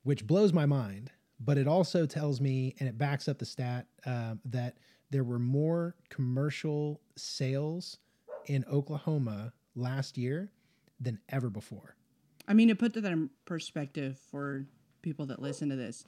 [0.02, 1.10] which blows my mind.
[1.40, 4.76] But it also tells me, and it backs up the stat um, that
[5.10, 7.98] there were more commercial sales
[8.48, 10.50] in Oklahoma last year
[10.98, 11.94] than ever before.
[12.48, 14.64] I mean, to put that in perspective for
[15.02, 16.04] people that listen to this,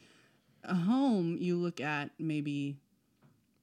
[0.65, 2.77] a home you look at maybe,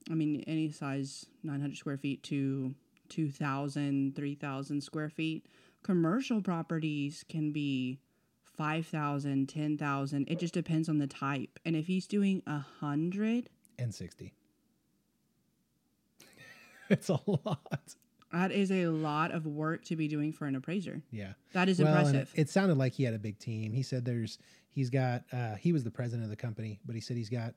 [0.09, 2.75] I mean, any size 900 square feet to
[3.09, 5.47] 2,000, 3,000 square feet.
[5.83, 7.99] Commercial properties can be
[8.57, 10.27] 5,000, 10,000.
[10.29, 11.59] It just depends on the type.
[11.65, 13.49] And if he's doing a hundred,
[13.79, 14.33] And 60.
[16.89, 17.95] it's a lot.
[18.31, 21.01] That is a lot of work to be doing for an appraiser.
[21.11, 21.33] Yeah.
[21.53, 22.31] That is Well, impressive.
[22.35, 23.71] It, sounded like he had a big team.
[23.73, 24.37] He said there's
[24.69, 27.53] he's got uh, he was the president of the company, but he said he's got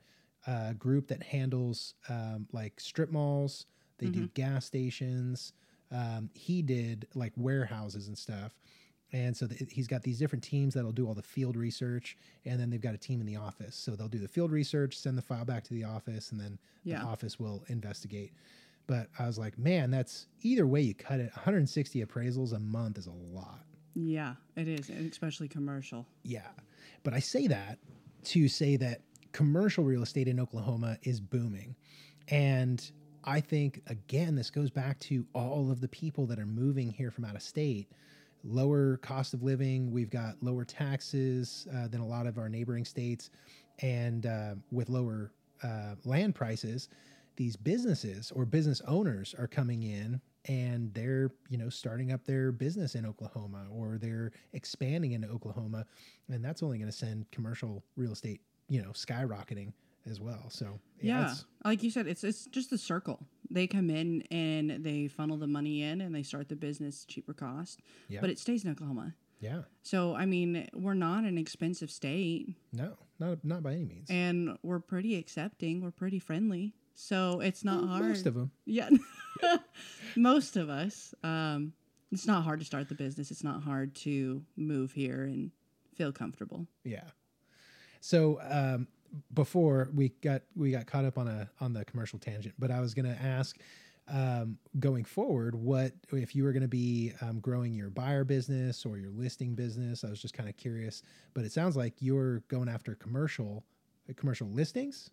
[0.46, 3.66] a group that handles um, like strip malls.
[3.98, 5.52] They do gas stations.
[5.92, 8.52] Um, he did like warehouses and stuff.
[9.12, 12.16] And so th- he's got these different teams that'll do all the field research,
[12.46, 13.74] and then they've got a team in the office.
[13.74, 16.58] So they'll do the field research, send the file back to the office, and then
[16.84, 17.00] Yeah.
[17.00, 18.32] the office will investigate.
[18.90, 21.30] But I was like, man, that's either way you cut it.
[21.36, 23.60] 160 appraisals a month is a lot.
[23.94, 26.08] yeah, it is, and especially commercial.
[26.24, 26.48] Yeah.
[27.04, 27.78] But I say that
[28.24, 31.76] to say that commercial real estate in Oklahoma is booming.
[32.26, 32.90] And
[33.22, 37.12] I think, again, this goes back to all of the people that are moving here
[37.12, 37.92] from out of state.
[38.42, 39.92] Lower cost of living.
[39.92, 43.30] We've got lower taxes uh, than a lot of our neighboring states.
[43.82, 45.30] And uh, with lower
[45.62, 46.88] uh, land prices,
[47.36, 52.52] these businesses or business owners are coming in and they're you know starting up their
[52.52, 55.84] business in Oklahoma or they're expanding into Oklahoma
[56.28, 59.72] and that's only going to send commercial real estate you know skyrocketing
[60.10, 63.26] as well so Yeah, it's- like you said, it's it's just a circle.
[63.50, 67.34] They come in and they funnel the money in and they start the business cheaper
[67.34, 68.20] cost, Yeah.
[68.22, 69.14] but it stays in Oklahoma.
[69.40, 74.08] yeah So I mean, we're not an expensive state, no not not by any means
[74.08, 75.82] and we're pretty accepting.
[75.82, 78.08] We're pretty friendly, so it's not hard.
[78.08, 78.90] most of them Yeah,
[80.16, 81.14] most of us.
[81.22, 81.72] Um,
[82.12, 83.30] it's not hard to start the business.
[83.30, 85.50] It's not hard to move here and
[85.94, 86.66] feel comfortable.
[86.84, 87.04] yeah
[88.00, 88.86] so um
[89.34, 92.80] before we got we got caught up on a on the commercial tangent but i
[92.80, 93.58] was going to ask
[94.08, 98.86] um, going forward what if you were going to be um, growing your buyer business
[98.86, 101.02] or your listing business i was just kind of curious
[101.34, 103.62] but it sounds like you're going after commercial
[104.08, 105.10] uh, commercial listings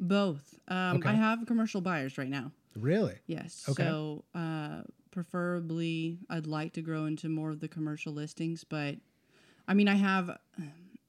[0.00, 0.58] Both.
[0.68, 1.10] Um, Okay.
[1.10, 2.52] I have commercial buyers right now.
[2.74, 3.64] really Yes.
[3.68, 3.84] Okay.
[3.84, 8.96] So, uh, preferably, I'd like to grow into more of the commercial listings, but
[9.66, 10.36] I mean, I have,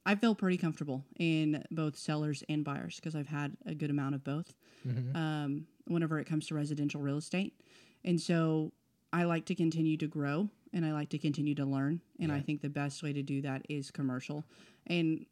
[0.06, 4.16] I feel pretty comfortable in both sellers and buyers because I've had a good amount
[4.16, 4.54] of both.
[4.86, 5.16] Mhm.
[5.16, 7.60] Um, whenever it comes to residential real estate,
[8.04, 8.72] and so
[9.12, 12.42] I like to continue to grow and I like to continue to learn, and I
[12.42, 14.46] think the best way to do that is commercial,
[14.88, 15.26] and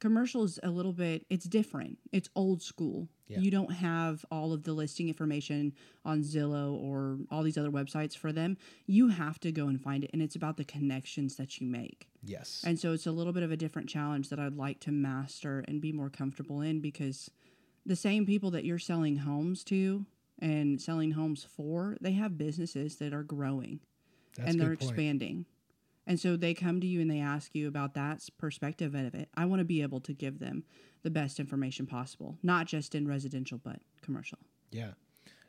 [0.00, 3.38] commercial is a little bit it's different it's old school Yeah.
[3.38, 5.72] you don't have all of the listing information
[6.04, 8.56] on zillow or all these other websites for them
[8.86, 12.08] you have to go and find it and it's about the connections that you make
[12.22, 14.90] yes and so it's a little bit of a different challenge that i'd like to
[14.90, 17.30] master and be more comfortable in because
[17.86, 20.04] the same people that you're selling homes to
[20.40, 23.80] and selling homes for they have businesses that are growing
[24.36, 24.82] that's and they're point.
[24.82, 25.46] expanding.
[26.06, 29.28] And so they come to you and they ask you about that perspective of it.
[29.36, 30.64] I want to be able to give them
[31.02, 34.38] the best information possible, not just in residential, but commercial.
[34.70, 34.92] yeah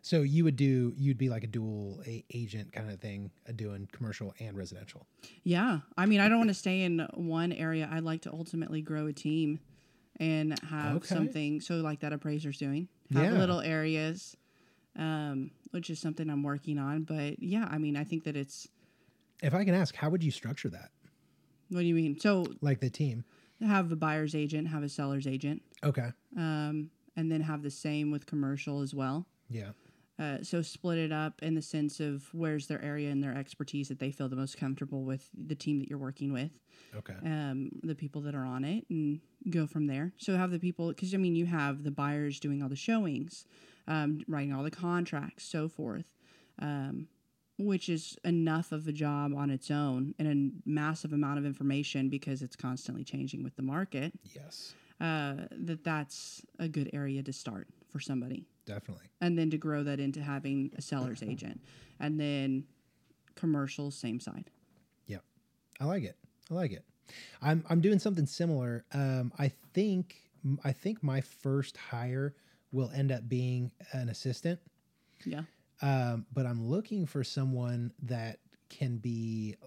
[0.05, 3.53] so you would do you'd be like a dual a- agent kind of thing uh,
[3.55, 5.07] doing commercial and residential
[5.43, 5.79] Yeah.
[5.97, 7.87] I mean, I don't want to stay in one area.
[7.89, 9.59] I'd like to ultimately grow a team
[10.19, 11.07] and have Okay.
[11.15, 11.61] something.
[11.61, 13.39] So, like that appraiser's doing, have Yeah.
[13.39, 14.35] little areas,
[14.97, 17.03] um, which is something I'm working on.
[17.03, 18.67] But yeah, I mean, I think that it's,
[19.43, 20.89] if i can ask how would you structure that?
[21.69, 22.19] What do you mean?
[22.19, 23.23] So, like the team?
[23.61, 26.09] Have a buyer's agent, have a seller's agent, okay.
[26.37, 29.27] Um, and then have the same with commercial as well.
[29.49, 29.69] yeah.
[30.19, 33.87] Uh, so split it up in the sense of where's their area and their expertise
[33.87, 36.51] that they feel the most comfortable with the team that you're working with,
[36.95, 37.15] okay.
[37.25, 39.19] Um, the people that are on it, and
[39.49, 40.13] go from there.
[40.17, 43.45] So have the people because I mean you have the buyers doing all the showings,
[43.87, 46.05] um, writing all the contracts, so forth,
[46.59, 47.07] um,
[47.57, 52.09] which is enough of a job on its own and a massive amount of information
[52.09, 54.13] because it's constantly changing with the market.
[54.35, 59.57] yes Uh, that that's a good area to start for somebody definitely and then to
[59.57, 61.59] grow that into having a seller's agent
[61.99, 62.63] and then
[63.35, 64.49] commercial same side
[65.07, 65.17] Yeah.
[65.79, 66.17] I like it.
[66.49, 66.85] I like it.
[67.41, 68.85] I'm I'm doing something similar.
[68.93, 70.15] Um, I think
[70.63, 72.35] I think my first hire
[72.71, 74.59] will end up being an assistant.
[75.25, 75.43] Yeah.
[75.84, 79.57] Um, but I'm looking for someone that can be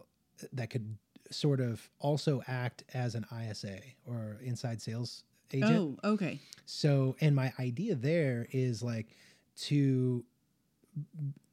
[0.52, 0.96] that could
[1.30, 5.98] sort of also act as an ISA or inside sales agent.
[6.02, 6.40] Oh, okay.
[6.64, 9.08] So, and my idea there is like
[9.56, 10.24] to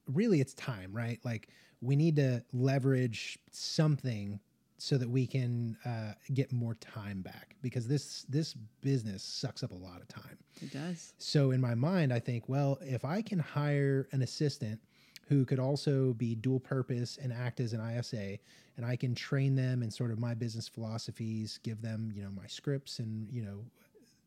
[0.08, 1.20] really it's time, right?
[1.26, 1.50] Like
[1.82, 4.40] we need to leverage something
[4.84, 9.72] so that we can uh, get more time back because this this business sucks up
[9.72, 10.38] a lot of time.
[10.62, 11.14] It does.
[11.20, 14.82] So in my mind, I think, well, if I can hire an assistant
[15.30, 18.38] who could also be dual purpose and act as an ISA,
[18.76, 22.32] and I can train them in sort of my business philosophies, give them, you know,
[22.36, 23.64] my scripts and, you know,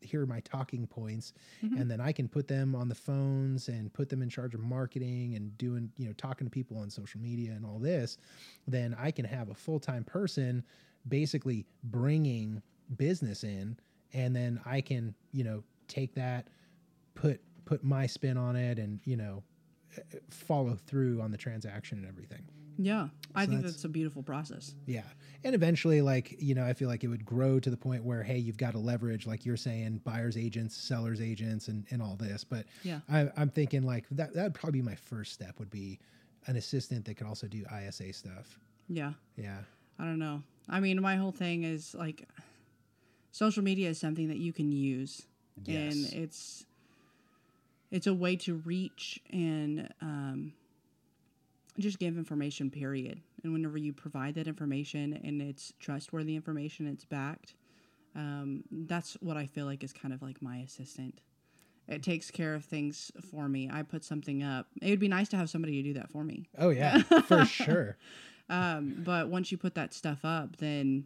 [0.00, 1.32] here are my talking points
[1.62, 1.80] Mhm.
[1.80, 4.60] and then I can put them on the phones and put them in charge of
[4.60, 8.18] marketing and doing, you know, talking to people on social media and all this,
[8.66, 10.64] then I can have a full-time person
[11.08, 12.62] basically bringing
[12.96, 13.78] business in
[14.12, 16.48] and then I can, you know, take that
[17.14, 19.42] put put my spin on it and, you know,
[19.98, 22.44] uh, follow through on the transaction and everything.
[22.78, 23.08] Yeah.
[23.34, 24.74] I So think that's- that's a beautiful process.
[24.86, 25.02] Yeah.
[25.44, 28.22] And eventually, like, you know, I feel like it would grow to the point where,
[28.22, 32.16] hey, you've got to leverage, like you're saying, buyer's agents, seller's agents, and, and all
[32.16, 32.42] this.
[32.44, 33.00] But Yeah.
[33.08, 35.98] I, I'm thinking like that, that would probably be my first step would be
[36.46, 38.58] an assistant that could also do ISA stuff.
[38.88, 39.12] Yeah.
[39.36, 39.58] Yeah.
[39.98, 40.42] I don't know.
[40.68, 42.28] I mean, my whole thing is like
[43.30, 45.22] social media is something that you can use
[45.64, 45.94] Yes.
[45.94, 46.66] and it's
[47.90, 50.52] it's a way to reach and um,
[51.78, 57.04] just give information period and whenever you provide that information and it's trustworthy information it's
[57.04, 57.54] backed
[58.14, 61.20] um, that's what i feel like is kind of like my assistant
[61.88, 65.28] it takes care of things for me i put something up it would be nice
[65.28, 67.96] to have somebody to do that for me Oh, yeah, for sure.
[68.48, 71.04] um, but once you put that stuff up, then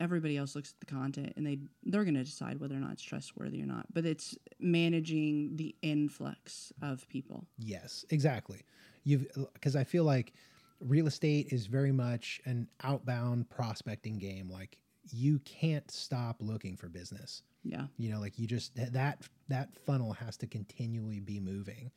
[0.00, 2.92] everybody else looks at the content and they they're going to decide whether or not
[2.92, 3.86] it's trustworthy or not.
[3.92, 7.46] But it's managing the influx of people.
[7.58, 8.62] Yes, exactly.
[9.04, 10.32] You've because I feel like
[10.80, 14.50] real estate is very much an outbound prospecting game.
[14.50, 14.78] Like
[15.10, 17.42] you can't stop looking for business.
[17.64, 21.92] Yeah, you know like you just that that, funnel has to continually be moving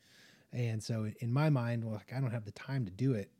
[0.52, 3.32] and so in my mind well like i don't have the time to do it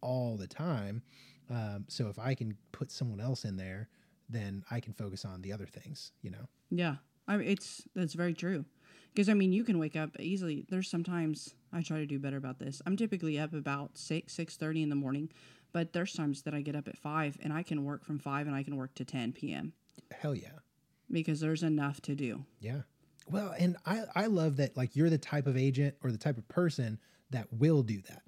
[0.00, 1.02] all the time
[1.50, 3.90] um, so if i can put someone else in there
[4.30, 6.96] then i can focus on the other things you know yeah.
[7.26, 8.64] I mean, it's that's very true.
[9.12, 10.64] Because I mean, you can wake up easily.
[10.68, 12.80] There's sometimes I try to do better about this.
[12.86, 15.30] I'm typically up about six six thirty in the morning,
[15.72, 18.46] but there's times that I get up at five and I can work from five
[18.46, 19.72] and I can work to ten p.m.
[20.10, 20.48] hell yeah
[21.10, 22.44] because there's enough to do.
[22.60, 22.82] yeah
[23.30, 26.38] well and i i love that like you're the type of agent or the type
[26.38, 26.98] of person
[27.30, 28.22] that will do that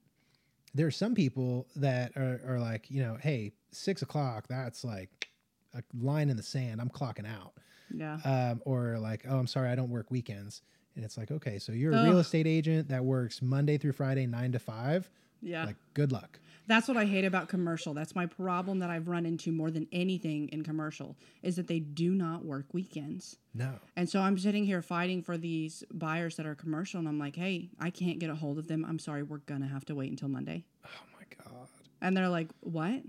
[0.75, 5.29] there are some people that are, are like you know hey six o'clock that's like
[5.75, 7.53] a line in the sand i'm clocking out
[7.91, 8.19] Yeah.
[8.25, 10.63] um, or like, oh, I'm sorry, I don't work weekends.
[11.01, 12.09] And it's like, okay, so you're a Ugh.
[12.09, 15.09] real estate agent that works Monday through Friday, nine to five.
[15.41, 15.65] Yeah.
[15.65, 16.39] Like, good luck.
[16.67, 17.95] That's what I hate about commercial.
[17.95, 21.79] That's my problem that I've run into more than anything in commercial is that they
[21.81, 23.39] do not work weekends.
[23.55, 23.77] No.
[23.97, 27.35] And so I'm sitting here fighting for these buyers that are commercial and I'm like,
[27.35, 28.85] "Hey, I can't get a hold of them.
[28.87, 30.89] I'm sorry, we're going to have to wait until Monday." Oh
[31.19, 31.67] my God.
[32.03, 33.01] And they're like, "What?"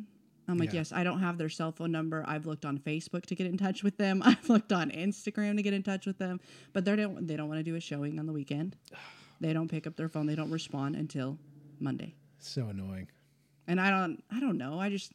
[0.47, 0.79] I'm like, Yeah.
[0.79, 2.23] "Yes, I don't have their cell phone number.
[2.27, 4.21] I've looked on Facebook to get in touch with them.
[4.25, 6.39] I've looked on Instagram to get in touch with them,
[6.73, 8.75] but they don't they don't want to do a showing on the weekend.
[9.39, 10.27] They don't pick up their phone.
[10.27, 11.39] They don't respond until
[11.79, 13.07] Monday." So annoying.
[13.67, 14.79] And I don't I don't know.
[14.79, 15.13] I just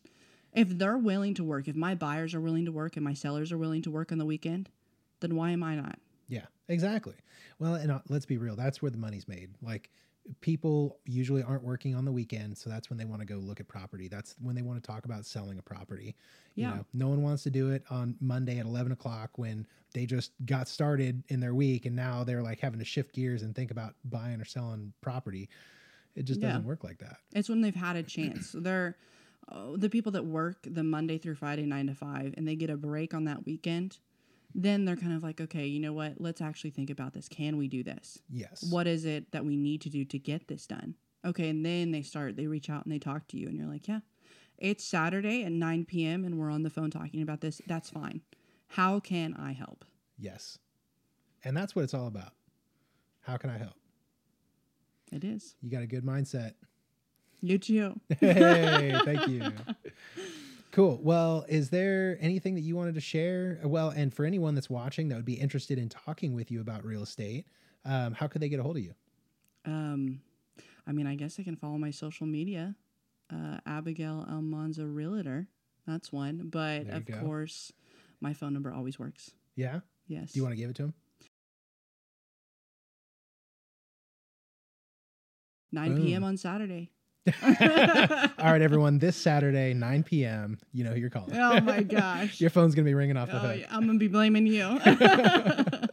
[0.52, 3.52] if they're willing to work, if my buyers are willing to work and my sellers
[3.52, 4.68] are willing to work on the weekend,
[5.20, 5.98] then why am I not?
[6.28, 7.14] Yeah, exactly.
[7.58, 8.56] Well, and uh, let's be real.
[8.56, 9.50] That's where the money's made.
[9.62, 9.90] Like,
[10.40, 13.60] people usually aren't working on the weekend, so that's when they want to go look
[13.60, 14.08] at property.
[14.08, 16.16] That's when they want to talk about selling a property.
[16.54, 16.76] You Yeah.
[16.76, 20.32] know, no one wants to do it on Monday at eleven o'clock when they just
[20.44, 23.70] got started in their week, and now they're like having to shift gears and think
[23.70, 25.48] about buying or selling property.
[26.14, 26.48] It just Yeah.
[26.48, 27.16] doesn't work like that.
[27.34, 28.50] It's when they've had a chance.
[28.50, 28.96] So they're
[29.48, 32.70] uh, the people that work the Monday through Friday nine to five, and they get
[32.70, 33.98] a break on that weekend.
[34.58, 36.14] Then they're kind of like, okay, you know what?
[36.18, 37.28] Let's actually think about this.
[37.28, 38.22] Can we do this?
[38.30, 38.66] Yes.
[38.70, 40.94] What is it that we need to do to get this done?
[41.26, 42.36] Okay, and then they start.
[42.36, 44.00] They reach out and they talk to you, and you're like, yeah,
[44.56, 46.24] it's Saturday at nine p.m.
[46.24, 47.60] and we're on the phone talking about this.
[47.66, 48.22] That's fine.
[48.68, 49.84] How can I help?
[50.18, 50.58] Yes.
[51.44, 52.32] And that's what it's all about.
[53.20, 53.74] How can I help?
[55.12, 55.54] It is.
[55.60, 56.54] You got a good mindset.
[57.42, 58.00] You too.
[58.20, 59.42] hey, thank you.
[60.76, 61.00] Cool.
[61.02, 63.58] Well, is there anything that you wanted to share?
[63.64, 66.84] Well, and for anyone that's watching that would be interested in talking with you about
[66.84, 67.46] real estate,
[67.86, 68.94] um, how could they get a hold of you?
[69.64, 70.20] Um,
[70.86, 72.74] I mean, I guess I can follow my social media,
[73.32, 75.48] uh, Abigail Almanza Realtor
[75.86, 76.50] That's one.
[76.50, 77.20] But of go.
[77.20, 77.72] course,
[78.20, 79.30] my phone number always works.
[79.54, 79.80] Yeah.
[80.08, 80.32] Yes.
[80.32, 80.94] Do you want to give it to him?
[85.72, 86.04] 9 Boom.
[86.04, 86.22] p.m.
[86.22, 86.90] on Saturday.
[87.42, 88.98] All right, everyone.
[88.98, 90.58] This Saturday, 9 p.m.
[90.72, 91.36] You know who you're calling.
[91.36, 92.40] Oh my gosh.
[92.40, 93.60] Your phone's gonna be ringing off the Oh, hook.
[93.60, 94.78] yeah, I'm gonna be blaming you.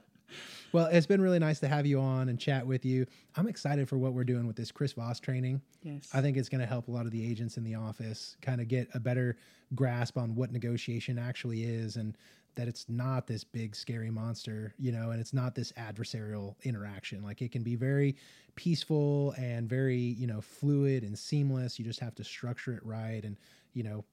[0.72, 3.06] Well, it's been really nice to have you on and chat with you.
[3.36, 5.62] I'm excited for what we're doing with this Chris Voss training.
[5.84, 6.10] yes.
[6.16, 8.60] I think it's going to help a lot of the agents in the office kind
[8.60, 9.38] of get a better
[9.76, 12.18] grasp on what negotiation actually is and
[12.56, 17.24] that it's not this big scary monster, you know, and it's not this adversarial interaction.
[17.24, 18.16] Like it can be very
[18.56, 21.80] peaceful and very, you know, fluid and seamless.
[21.80, 23.38] You just have to structure it right and,
[23.74, 24.06] you know,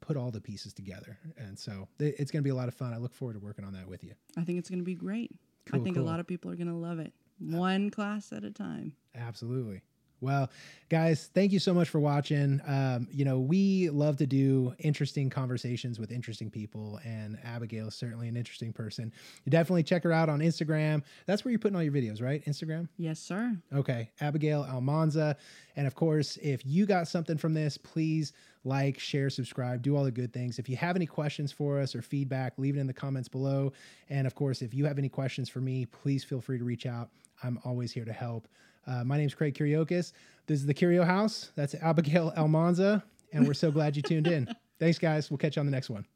[0.00, 1.18] put all the pieces together.
[1.38, 2.92] And so it's going to be a lot of fun.
[2.92, 4.12] I look forward to working on that with you.
[4.36, 5.32] I think it's gonna be great.
[5.64, 6.04] Cool, I think cool.
[6.04, 7.12] a lot of people are gonna love it.
[7.42, 8.92] Uh, One class at a time.
[9.14, 9.82] Absolutely.
[10.20, 10.50] Well,
[10.88, 12.60] guys, thank you so much for watching.
[12.66, 17.94] Um, you know, we love to do interesting conversations with interesting people, and Abigail is
[17.94, 19.12] certainly an interesting person.
[19.44, 21.02] You definitely check her out on Instagram.
[21.26, 22.44] That's where you're putting all your videos, right?
[22.46, 22.88] Instagram?
[22.96, 23.56] Yes, sir.
[23.74, 25.36] Okay, Abigail Almanza.
[25.76, 28.32] And of course, if you got something from this, please
[28.64, 30.58] like, share, subscribe, do all the good things.
[30.58, 33.72] If you have any questions for us or feedback, leave it in the comments below.
[34.10, 36.84] And of course, if you have any questions for me, please feel free to reach
[36.86, 37.10] out.
[37.42, 38.48] I'm always here to help.
[38.86, 40.12] Uh, my name's Craig Kuriokis.
[40.46, 41.50] This is the Kirio House.
[41.56, 43.02] That's Abigail Almanza.
[43.32, 44.48] And we're so glad you tuned in.
[44.78, 45.30] Thanks, guys.
[45.30, 46.06] We'll catch you on the next one.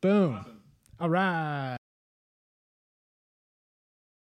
[0.00, 0.44] Boom.
[1.00, 1.77] All right.